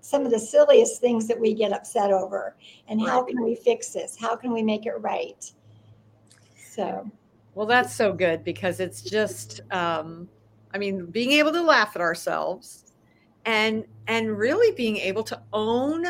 some 0.00 0.24
of 0.24 0.32
the 0.32 0.38
silliest 0.38 1.00
things 1.00 1.28
that 1.28 1.38
we 1.38 1.54
get 1.54 1.72
upset 1.72 2.10
over 2.10 2.56
and 2.88 3.00
how 3.00 3.22
can 3.24 3.42
we 3.42 3.54
fix 3.54 3.90
this? 3.90 4.16
How 4.18 4.34
can 4.34 4.52
we 4.52 4.62
make 4.62 4.86
it 4.86 4.94
right? 5.00 5.50
So 6.56 7.10
Well, 7.54 7.66
that's 7.66 7.94
so 7.94 8.12
good 8.12 8.44
because 8.44 8.80
it's 8.80 9.02
just, 9.02 9.60
um, 9.70 10.28
I 10.74 10.78
mean, 10.78 11.06
being 11.06 11.32
able 11.32 11.52
to 11.52 11.62
laugh 11.62 11.94
at 11.96 12.02
ourselves 12.02 12.92
and 13.44 13.84
and 14.06 14.36
really 14.38 14.74
being 14.74 14.96
able 14.98 15.24
to 15.24 15.42
own 15.52 16.04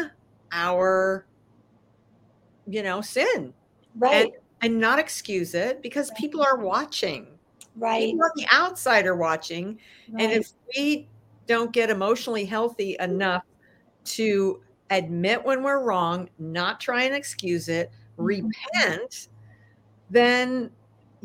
our, 0.53 1.27
you 2.67 2.83
know, 2.83 3.01
sin 3.01 3.53
right, 3.97 4.33
and 4.63 4.79
not 4.79 4.99
excuse 4.99 5.55
it 5.55 5.83
because 5.83 6.11
people 6.13 6.43
are 6.43 6.57
watching. 6.59 7.39
right, 7.77 8.05
People 8.05 8.25
on 8.25 8.31
the 8.37 8.47
outside 8.53 9.07
are 9.07 9.17
watching, 9.17 9.79
and 10.19 10.33
if 10.33 10.53
we 10.77 11.09
don't 11.47 11.73
get 11.73 11.91
emotionally 11.91 12.45
healthy 12.45 12.97
enough 13.01 13.45
to 14.05 14.63
admit 14.91 15.45
when 15.45 15.63
we're 15.63 15.83
wrong, 15.85 16.29
not 16.39 16.81
try 16.81 17.03
and 17.05 17.15
excuse 17.15 17.69
it, 17.69 17.91
Mhm. 18.19 18.51
repent, 18.75 19.29
then 20.11 20.71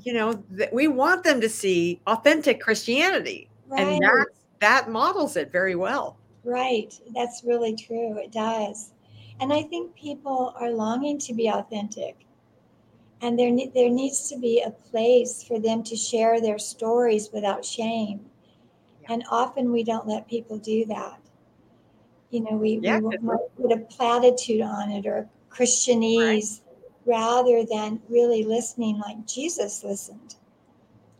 you 0.03 0.13
know 0.13 0.43
th- 0.55 0.69
we 0.71 0.88
want 0.88 1.23
them 1.23 1.41
to 1.41 1.49
see 1.49 2.01
authentic 2.07 2.62
Christianity, 2.62 3.49
right. 3.67 3.81
and 3.81 4.01
that 4.01 4.25
that 4.60 4.89
models 4.89 5.36
it 5.36 5.51
very 5.51 5.75
well. 5.75 6.17
Right. 6.43 6.93
That's 7.13 7.43
really 7.43 7.75
true. 7.75 8.17
It 8.17 8.31
does. 8.31 8.93
And 9.39 9.51
I 9.51 9.63
think 9.63 9.93
people 9.95 10.53
are 10.60 10.71
longing 10.71 11.19
to 11.19 11.33
be 11.33 11.49
authentic. 11.49 12.25
And 13.21 13.38
there, 13.38 13.55
there 13.73 13.89
needs 13.89 14.29
to 14.29 14.39
be 14.39 14.62
a 14.62 14.71
place 14.71 15.43
for 15.43 15.60
them 15.60 15.83
to 15.83 15.95
share 15.95 16.39
their 16.39 16.57
stories 16.57 17.29
without 17.33 17.65
shame. 17.65 18.21
Yeah. 19.01 19.13
And 19.13 19.23
often 19.29 19.71
we 19.71 19.83
don't 19.83 20.07
let 20.07 20.27
people 20.29 20.57
do 20.57 20.86
that. 20.86 21.19
You 22.29 22.41
know, 22.41 22.55
we, 22.55 22.79
Yeah, 22.81 22.99
we 22.99 23.17
put 23.17 23.71
a 23.71 23.79
platitude 23.89 24.62
on 24.62 24.91
it 24.91 25.05
or 25.05 25.27
Christianese 25.49 26.62
rather 27.08 27.63
than 27.65 28.02
really 28.10 28.43
listening 28.43 29.00
like 29.00 29.26
Jesus 29.26 29.84
listened, 29.84 30.36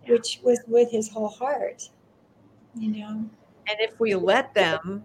Yeah. 0.04 0.12
which 0.12 0.42
was 0.44 0.60
with 0.68 0.92
his 0.92 1.10
whole 1.10 1.30
heart. 1.30 1.90
You 2.76 2.92
know? 2.92 3.30
And 3.70 3.78
if 3.80 4.00
we 4.00 4.14
let 4.14 4.54
them 4.54 5.04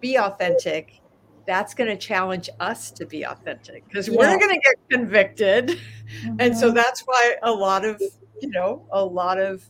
be 0.00 0.18
authentic, 0.18 1.00
that's 1.46 1.74
going 1.74 1.88
to 1.88 1.96
challenge 1.96 2.48
us 2.58 2.90
to 2.92 3.06
be 3.06 3.24
authentic 3.24 3.86
because 3.86 4.10
we're 4.10 4.38
going 4.38 4.54
to 4.54 4.60
get 4.60 4.74
convicted. 4.90 5.78
and 6.38 6.56
so 6.56 6.70
Mhm. 6.70 6.74
that's 6.74 7.02
why 7.02 7.36
a 7.42 7.52
lot 7.52 7.84
of 7.84 8.00
you 8.40 8.48
know 8.50 8.86
a 8.92 9.04
lot 9.04 9.38
of 9.38 9.68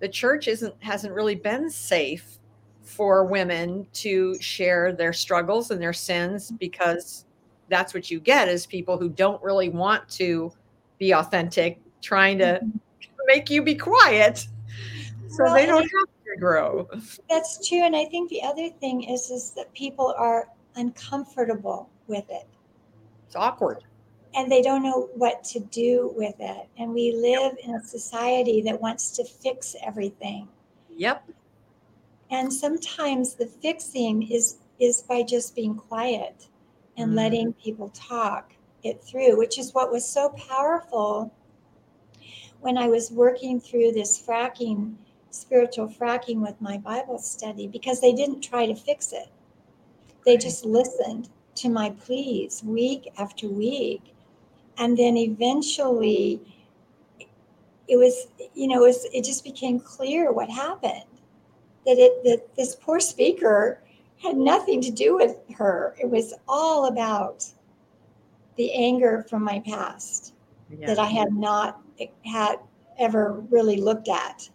the 0.00 0.08
church 0.08 0.48
isn't 0.48 0.74
hasn't 0.82 1.12
really 1.12 1.34
been 1.34 1.70
safe 1.70 2.38
for 2.82 3.24
women 3.24 3.86
to 3.92 4.40
share 4.40 4.92
their 4.92 5.12
struggles 5.12 5.70
and 5.70 5.80
their 5.80 5.92
sins 5.92 6.52
because 6.58 7.25
that's 7.68 7.94
what 7.94 8.10
you 8.10 8.20
get 8.20 8.48
is 8.48 8.66
people 8.66 8.98
who 8.98 9.08
don't 9.08 9.42
really 9.42 9.68
want 9.68 10.08
to 10.08 10.52
be 10.98 11.12
authentic 11.14 11.80
trying 12.02 12.38
to 12.38 12.60
Mhm. 12.62 12.80
make 13.26 13.50
you 13.50 13.62
be 13.62 13.74
quiet 13.74 14.46
so 15.28 15.44
Well, 15.44 15.54
they 15.54 15.66
don't 15.66 15.82
have 15.82 16.08
to 16.34 16.40
grow. 16.40 16.88
That's 17.28 17.68
true, 17.68 17.82
and 17.82 17.96
I 17.96 18.04
think 18.06 18.30
the 18.30 18.42
other 18.42 18.68
thing 18.68 19.02
is 19.02 19.30
is 19.30 19.50
that 19.52 19.72
people 19.74 20.14
are 20.16 20.48
uncomfortable 20.76 21.88
with 22.06 22.28
it, 22.30 22.46
it's 23.26 23.36
awkward. 23.36 23.84
And 24.34 24.52
they 24.52 24.62
don't 24.62 24.82
know 24.82 25.08
what 25.14 25.42
to 25.44 25.60
do 25.60 26.12
with 26.14 26.34
it. 26.38 26.68
And 26.78 26.92
we 26.92 27.12
live 27.12 27.56
in 27.64 27.74
a 27.74 27.82
society 27.82 28.60
that 28.62 28.80
wants 28.80 29.10
to 29.12 29.24
fix 29.24 29.74
everything, 29.82 30.48
yep. 30.94 31.24
And 32.30 32.52
sometimes 32.52 33.34
the 33.34 33.46
fixing 33.46 34.22
is 34.30 34.58
is 34.78 35.02
by 35.02 35.22
just 35.22 35.54
being 35.54 35.74
quiet 35.74 36.48
and 36.96 37.12
Mhm. 37.12 37.16
letting 37.16 37.52
people 37.54 37.90
talk 37.90 38.52
it 38.82 39.02
through, 39.02 39.36
which 39.36 39.58
is 39.58 39.74
what 39.74 39.92
was 39.92 40.06
so 40.06 40.30
powerful 40.30 41.30
when 42.60 42.78
I 42.78 42.88
was 42.88 43.10
working 43.10 43.60
through 43.60 43.92
this 43.92 44.20
fracking, 44.20 44.94
spiritual 45.30 45.88
fracking 45.88 46.40
with 46.40 46.60
my 46.60 46.78
Bible 46.78 47.18
study, 47.18 47.68
because 47.68 48.00
they 48.00 48.12
didn't 48.12 48.40
try 48.40 48.66
to 48.66 48.74
fix 48.74 49.12
it. 49.12 49.28
They 50.24 50.32
Right. 50.32 50.40
just 50.40 50.64
listened 50.64 51.28
to 51.56 51.68
my 51.68 51.90
pleas 51.90 52.62
week 52.64 53.12
after 53.18 53.48
week. 53.48 54.02
And 54.78 54.96
then 54.96 55.16
eventually 55.16 56.40
it 57.88 57.96
was, 57.96 58.28
you 58.54 58.66
know, 58.66 58.82
it, 58.84 58.88
was, 58.88 59.06
it 59.12 59.24
just 59.24 59.44
became 59.44 59.78
clear 59.78 60.32
what 60.32 60.50
happened. 60.50 61.04
That 61.86 61.98
it 61.98 62.24
that 62.24 62.56
this 62.56 62.74
poor 62.74 62.98
speaker 62.98 63.80
had 64.22 64.36
nothing 64.36 64.80
to 64.82 64.90
do 64.90 65.16
with 65.16 65.36
her. 65.56 65.94
It 66.00 66.08
was 66.08 66.34
all 66.48 66.86
about 66.86 67.44
the 68.56 68.72
anger 68.72 69.24
from 69.28 69.42
my 69.42 69.60
past 69.60 70.34
yeah. 70.70 70.86
that 70.86 70.98
I 70.98 71.06
had 71.06 71.32
not 71.32 71.80
had 72.24 72.56
ever 72.98 73.44
really 73.50 73.76
looked 73.76 74.08
at. 74.08 74.48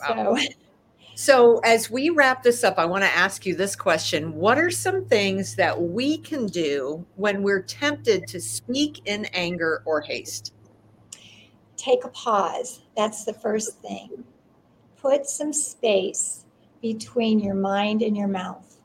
Wow. 0.00 0.36
So, 0.36 0.46
So, 1.16 1.58
as 1.64 1.90
we 1.90 2.08
wrap 2.08 2.42
this 2.42 2.64
up, 2.64 2.78
I 2.78 2.86
want 2.86 3.04
to 3.04 3.10
ask 3.10 3.44
you 3.44 3.54
this 3.54 3.76
question 3.76 4.34
What 4.34 4.56
are 4.56 4.70
some 4.70 5.04
things 5.04 5.54
that 5.56 5.78
we 5.78 6.16
can 6.16 6.46
do 6.46 7.04
when 7.16 7.42
we're 7.42 7.62
tempted 7.62 8.26
to 8.28 8.40
speak 8.40 9.02
in 9.04 9.26
anger 9.26 9.82
or 9.84 10.00
haste? 10.00 10.54
take 11.80 12.04
a 12.04 12.08
pause. 12.08 12.82
That's 12.96 13.24
the 13.24 13.32
first 13.32 13.80
thing. 13.80 14.24
Put 15.00 15.26
some 15.26 15.52
space 15.52 16.44
between 16.82 17.38
your 17.38 17.54
mind 17.54 18.02
and 18.02 18.16
your 18.16 18.28
mouth. 18.28 18.78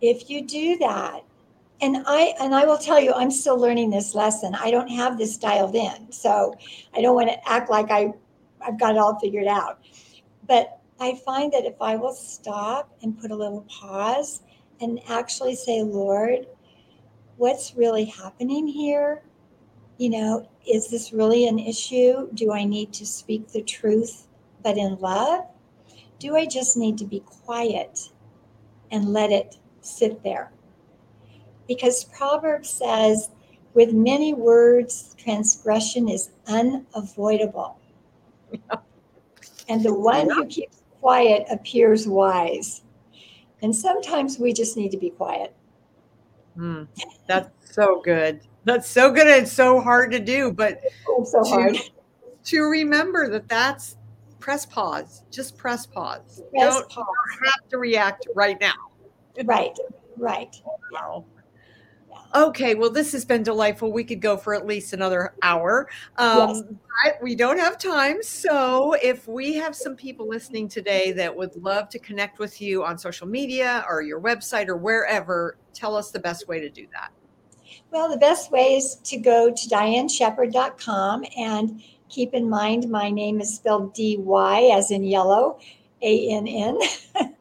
If 0.00 0.28
you 0.28 0.46
do 0.46 0.78
that, 0.78 1.24
and 1.80 2.04
I 2.06 2.34
and 2.40 2.54
I 2.54 2.64
will 2.64 2.78
tell 2.78 3.00
you, 3.00 3.12
I'm 3.12 3.30
still 3.30 3.58
learning 3.58 3.90
this 3.90 4.14
lesson. 4.14 4.54
I 4.54 4.70
don't 4.70 4.88
have 4.88 5.18
this 5.18 5.36
dialed 5.36 5.74
in, 5.74 6.12
so 6.12 6.54
I 6.94 7.00
don't 7.00 7.14
want 7.14 7.28
to 7.28 7.48
act 7.48 7.70
like 7.70 7.90
I 7.90 8.12
I've 8.60 8.78
got 8.78 8.94
it 8.94 8.98
all 8.98 9.18
figured 9.18 9.48
out. 9.48 9.80
But 10.46 10.78
I 11.00 11.16
find 11.24 11.52
that 11.52 11.64
if 11.64 11.80
I 11.80 11.96
will 11.96 12.12
stop 12.12 12.96
and 13.02 13.18
put 13.18 13.32
a 13.32 13.36
little 13.36 13.62
pause 13.62 14.42
and 14.80 15.00
actually 15.08 15.56
say, 15.56 15.82
Lord, 15.82 16.46
what's 17.36 17.74
really 17.74 18.04
happening 18.04 18.66
here? 18.66 19.22
You 19.98 20.10
know, 20.10 20.48
is 20.68 20.88
this 20.90 21.12
really 21.12 21.48
an 21.48 21.58
issue? 21.58 22.28
Do 22.34 22.52
I 22.52 22.64
need 22.64 22.92
to 22.94 23.06
speak 23.06 23.48
the 23.48 23.62
truth 23.62 24.28
but 24.62 24.78
in 24.78 24.96
love? 25.00 25.46
Do 26.18 26.36
I 26.36 26.46
just 26.46 26.76
need 26.76 26.98
to 26.98 27.04
be 27.04 27.20
quiet 27.20 28.10
and 28.90 29.12
let 29.12 29.30
it 29.30 29.56
sit 29.80 30.22
there? 30.22 30.52
Because 31.66 32.04
Proverbs 32.04 32.70
says, 32.70 33.30
with 33.74 33.92
many 33.92 34.34
words, 34.34 35.14
transgression 35.18 36.08
is 36.08 36.30
unavoidable. 36.46 37.78
And 39.68 39.82
the 39.82 39.94
one 39.94 40.28
who 40.28 40.46
keeps 40.46 40.82
quiet 41.00 41.46
appears 41.50 42.06
wise. 42.06 42.82
And 43.62 43.74
sometimes 43.74 44.38
we 44.38 44.52
just 44.52 44.76
need 44.76 44.90
to 44.90 44.98
be 44.98 45.10
quiet. 45.10 45.54
Mm, 46.58 46.86
that's 47.26 47.74
so 47.74 48.02
good. 48.02 48.40
That's 48.64 48.88
so 48.88 49.10
good. 49.10 49.26
And 49.26 49.42
it's 49.42 49.52
so 49.52 49.80
hard 49.80 50.12
to 50.12 50.20
do, 50.20 50.52
but 50.52 50.80
it's 50.82 51.32
so 51.32 51.42
to, 51.42 51.48
hard 51.48 51.78
to 52.44 52.60
remember 52.62 53.30
that 53.30 53.48
that's 53.48 53.96
press 54.42 54.66
pause. 54.66 55.22
Just 55.30 55.56
press 55.56 55.86
pause. 55.86 56.42
Press 56.50 56.74
Don't 56.74 56.90
pause. 56.90 57.06
have 57.44 57.68
to 57.70 57.78
react 57.78 58.26
right 58.34 58.60
now. 58.60 58.74
Right, 59.44 59.78
right. 60.18 60.54
Wow. 60.90 61.24
Okay, 62.34 62.74
well, 62.74 62.90
this 62.90 63.12
has 63.12 63.24
been 63.24 63.42
delightful. 63.42 63.92
We 63.92 64.04
could 64.04 64.20
go 64.20 64.36
for 64.36 64.54
at 64.54 64.66
least 64.66 64.92
another 64.92 65.34
hour. 65.42 65.88
Um, 66.16 66.48
Yes. 66.48 66.62
But 67.04 67.22
we 67.22 67.34
don't 67.34 67.58
have 67.58 67.78
time. 67.78 68.22
So, 68.22 68.94
if 69.02 69.26
we 69.26 69.54
have 69.54 69.74
some 69.74 69.96
people 69.96 70.28
listening 70.28 70.68
today 70.68 71.12
that 71.12 71.34
would 71.34 71.56
love 71.56 71.88
to 71.90 71.98
connect 71.98 72.38
with 72.38 72.60
you 72.60 72.84
on 72.84 72.98
social 72.98 73.26
media 73.26 73.84
or 73.88 74.02
your 74.02 74.20
website 74.20 74.68
or 74.68 74.76
wherever, 74.76 75.56
tell 75.72 75.96
us 75.96 76.10
the 76.10 76.20
best 76.20 76.48
way 76.48 76.60
to 76.60 76.68
do 76.68 76.86
that. 76.92 77.10
Well, 77.90 78.10
the 78.10 78.18
best 78.18 78.50
way 78.52 78.76
is 78.76 78.96
to 79.04 79.16
go 79.16 79.50
to 79.50 79.68
dyannshepherd.com 79.68 81.24
and 81.36 81.82
keep 82.12 82.34
in 82.34 82.48
mind 82.48 82.88
my 82.90 83.10
name 83.10 83.40
is 83.40 83.52
spelled 83.54 83.92
D 83.94 84.18
Y 84.18 84.70
as 84.72 84.92
in 84.92 85.02
yellow, 85.02 85.58
A 86.02 86.30
N 86.30 86.46
N. 86.46 86.78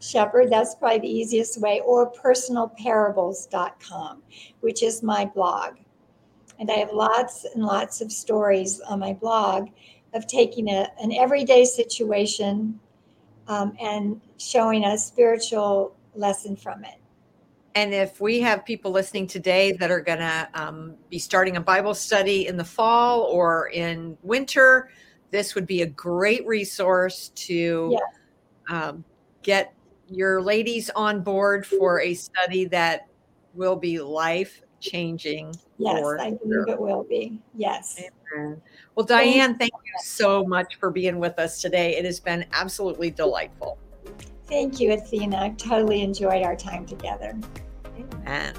Shepherd, 0.00 0.50
that's 0.50 0.74
probably 0.74 0.98
the 0.98 1.08
easiest 1.08 1.58
way, 1.60 1.80
or 1.86 2.12
personalparables.com, 2.12 4.22
which 4.60 4.82
is 4.82 5.02
my 5.02 5.24
blog. 5.24 5.76
And 6.58 6.70
I 6.70 6.74
have 6.74 6.92
lots 6.92 7.46
and 7.54 7.64
lots 7.64 8.02
of 8.02 8.12
stories 8.12 8.80
on 8.80 8.98
my 8.98 9.14
blog 9.14 9.68
of 10.12 10.26
taking 10.26 10.68
a, 10.68 10.88
an 11.00 11.12
everyday 11.12 11.64
situation 11.64 12.78
um, 13.48 13.74
and 13.80 14.20
showing 14.38 14.84
a 14.84 14.98
spiritual 14.98 15.96
lesson 16.14 16.56
from 16.56 16.84
it. 16.84 16.99
And 17.74 17.94
if 17.94 18.20
we 18.20 18.40
have 18.40 18.64
people 18.64 18.90
listening 18.90 19.26
today 19.26 19.72
that 19.72 19.90
are 19.90 20.00
going 20.00 20.18
to 20.18 20.48
um, 20.54 20.94
be 21.08 21.18
starting 21.18 21.56
a 21.56 21.60
Bible 21.60 21.94
study 21.94 22.48
in 22.48 22.56
the 22.56 22.64
fall 22.64 23.22
or 23.22 23.68
in 23.68 24.18
winter, 24.22 24.90
this 25.30 25.54
would 25.54 25.66
be 25.66 25.82
a 25.82 25.86
great 25.86 26.44
resource 26.46 27.30
to 27.36 27.96
um, 28.68 29.04
get 29.42 29.72
your 30.08 30.42
ladies 30.42 30.90
on 30.90 31.22
board 31.22 31.64
for 31.64 32.00
a 32.00 32.14
study 32.14 32.64
that 32.66 33.06
will 33.54 33.76
be 33.76 34.00
life 34.00 34.62
changing. 34.80 35.54
Yes, 35.78 36.04
I 36.18 36.32
believe 36.32 36.68
it 36.68 36.80
will 36.80 37.04
be. 37.04 37.38
Yes. 37.54 38.00
Amen. 38.34 38.60
Well, 38.94 39.06
Dyann, 39.06 39.58
thank 39.58 39.72
you 39.72 39.92
so 40.02 40.44
much 40.44 40.76
for 40.76 40.90
being 40.90 41.18
with 41.18 41.38
us 41.38 41.60
today. 41.60 41.96
It 41.96 42.04
has 42.04 42.18
been 42.18 42.44
absolutely 42.52 43.10
delightful. 43.10 43.78
Thank 44.50 44.80
you, 44.80 44.92
Athena. 44.92 45.36
I 45.36 45.48
totally 45.50 46.02
enjoyed 46.02 46.42
our 46.42 46.56
time 46.56 46.84
together. 46.84 47.38
Amen. 47.96 48.54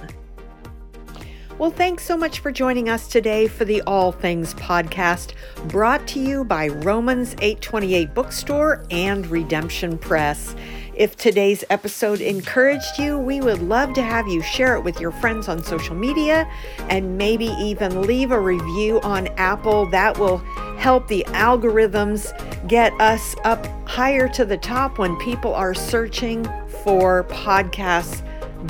Well, 1.58 1.70
thanks 1.70 2.04
so 2.04 2.18
much 2.18 2.40
for 2.40 2.52
joining 2.52 2.90
us 2.90 3.08
today 3.08 3.48
for 3.48 3.66
the 3.66 3.82
All 3.84 4.12
Things 4.12 4.54
podcast, 4.56 5.34
brought 5.68 6.08
to 6.08 6.20
you 6.20 6.44
by 6.44 6.70
Romans 6.70 7.34
828 7.34 8.16
Bookstore 8.16 8.86
and 8.90 9.28
Redemption 9.28 9.98
Press. 9.98 10.56
If 10.94 11.16
today's 11.16 11.64
episode 11.70 12.20
encouraged 12.20 13.00
you, 13.00 13.18
we 13.18 13.40
would 13.40 13.62
love 13.62 13.94
to 13.94 14.02
have 14.02 14.28
you 14.28 14.42
share 14.42 14.76
it 14.76 14.84
with 14.84 15.00
your 15.00 15.12
friends 15.12 15.48
on 15.48 15.64
social 15.64 15.96
media 15.96 16.52
and 16.90 17.18
maybe 17.18 17.46
even 17.46 18.02
leave 18.02 18.32
a 18.32 18.40
review 18.40 19.00
on 19.02 19.28
Apple. 19.38 19.86
That 19.92 20.20
will 20.20 20.40
help 20.78 21.08
the 21.08 21.24
algorithms 21.30 22.28
get 22.68 22.92
us 23.00 23.36
up 23.46 23.66
higher 23.88 24.28
to 24.30 24.44
the 24.44 24.58
top 24.58 24.98
when 24.98 25.16
people 25.18 25.54
are 25.54 25.74
searching 25.74 26.44
for 26.84 27.24
podcasts 27.26 28.22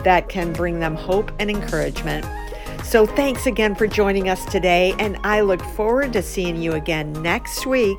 that 0.04 0.30
can 0.30 0.54
bring 0.54 0.80
them 0.80 0.96
hope 0.96 1.32
and 1.40 1.50
encouragement. 1.50 2.26
So, 2.84 3.06
thanks 3.06 3.46
again 3.46 3.74
for 3.74 3.88
joining 3.88 4.30
us 4.30 4.46
today, 4.46 4.94
and 5.00 5.18
I 5.24 5.42
look 5.42 5.62
forward 5.62 6.14
to 6.14 6.22
seeing 6.22 6.62
you 6.62 6.74
again 6.74 7.14
next 7.22 7.66
week. 7.66 7.98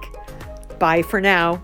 Bye 0.78 1.02
for 1.02 1.20
now. 1.20 1.62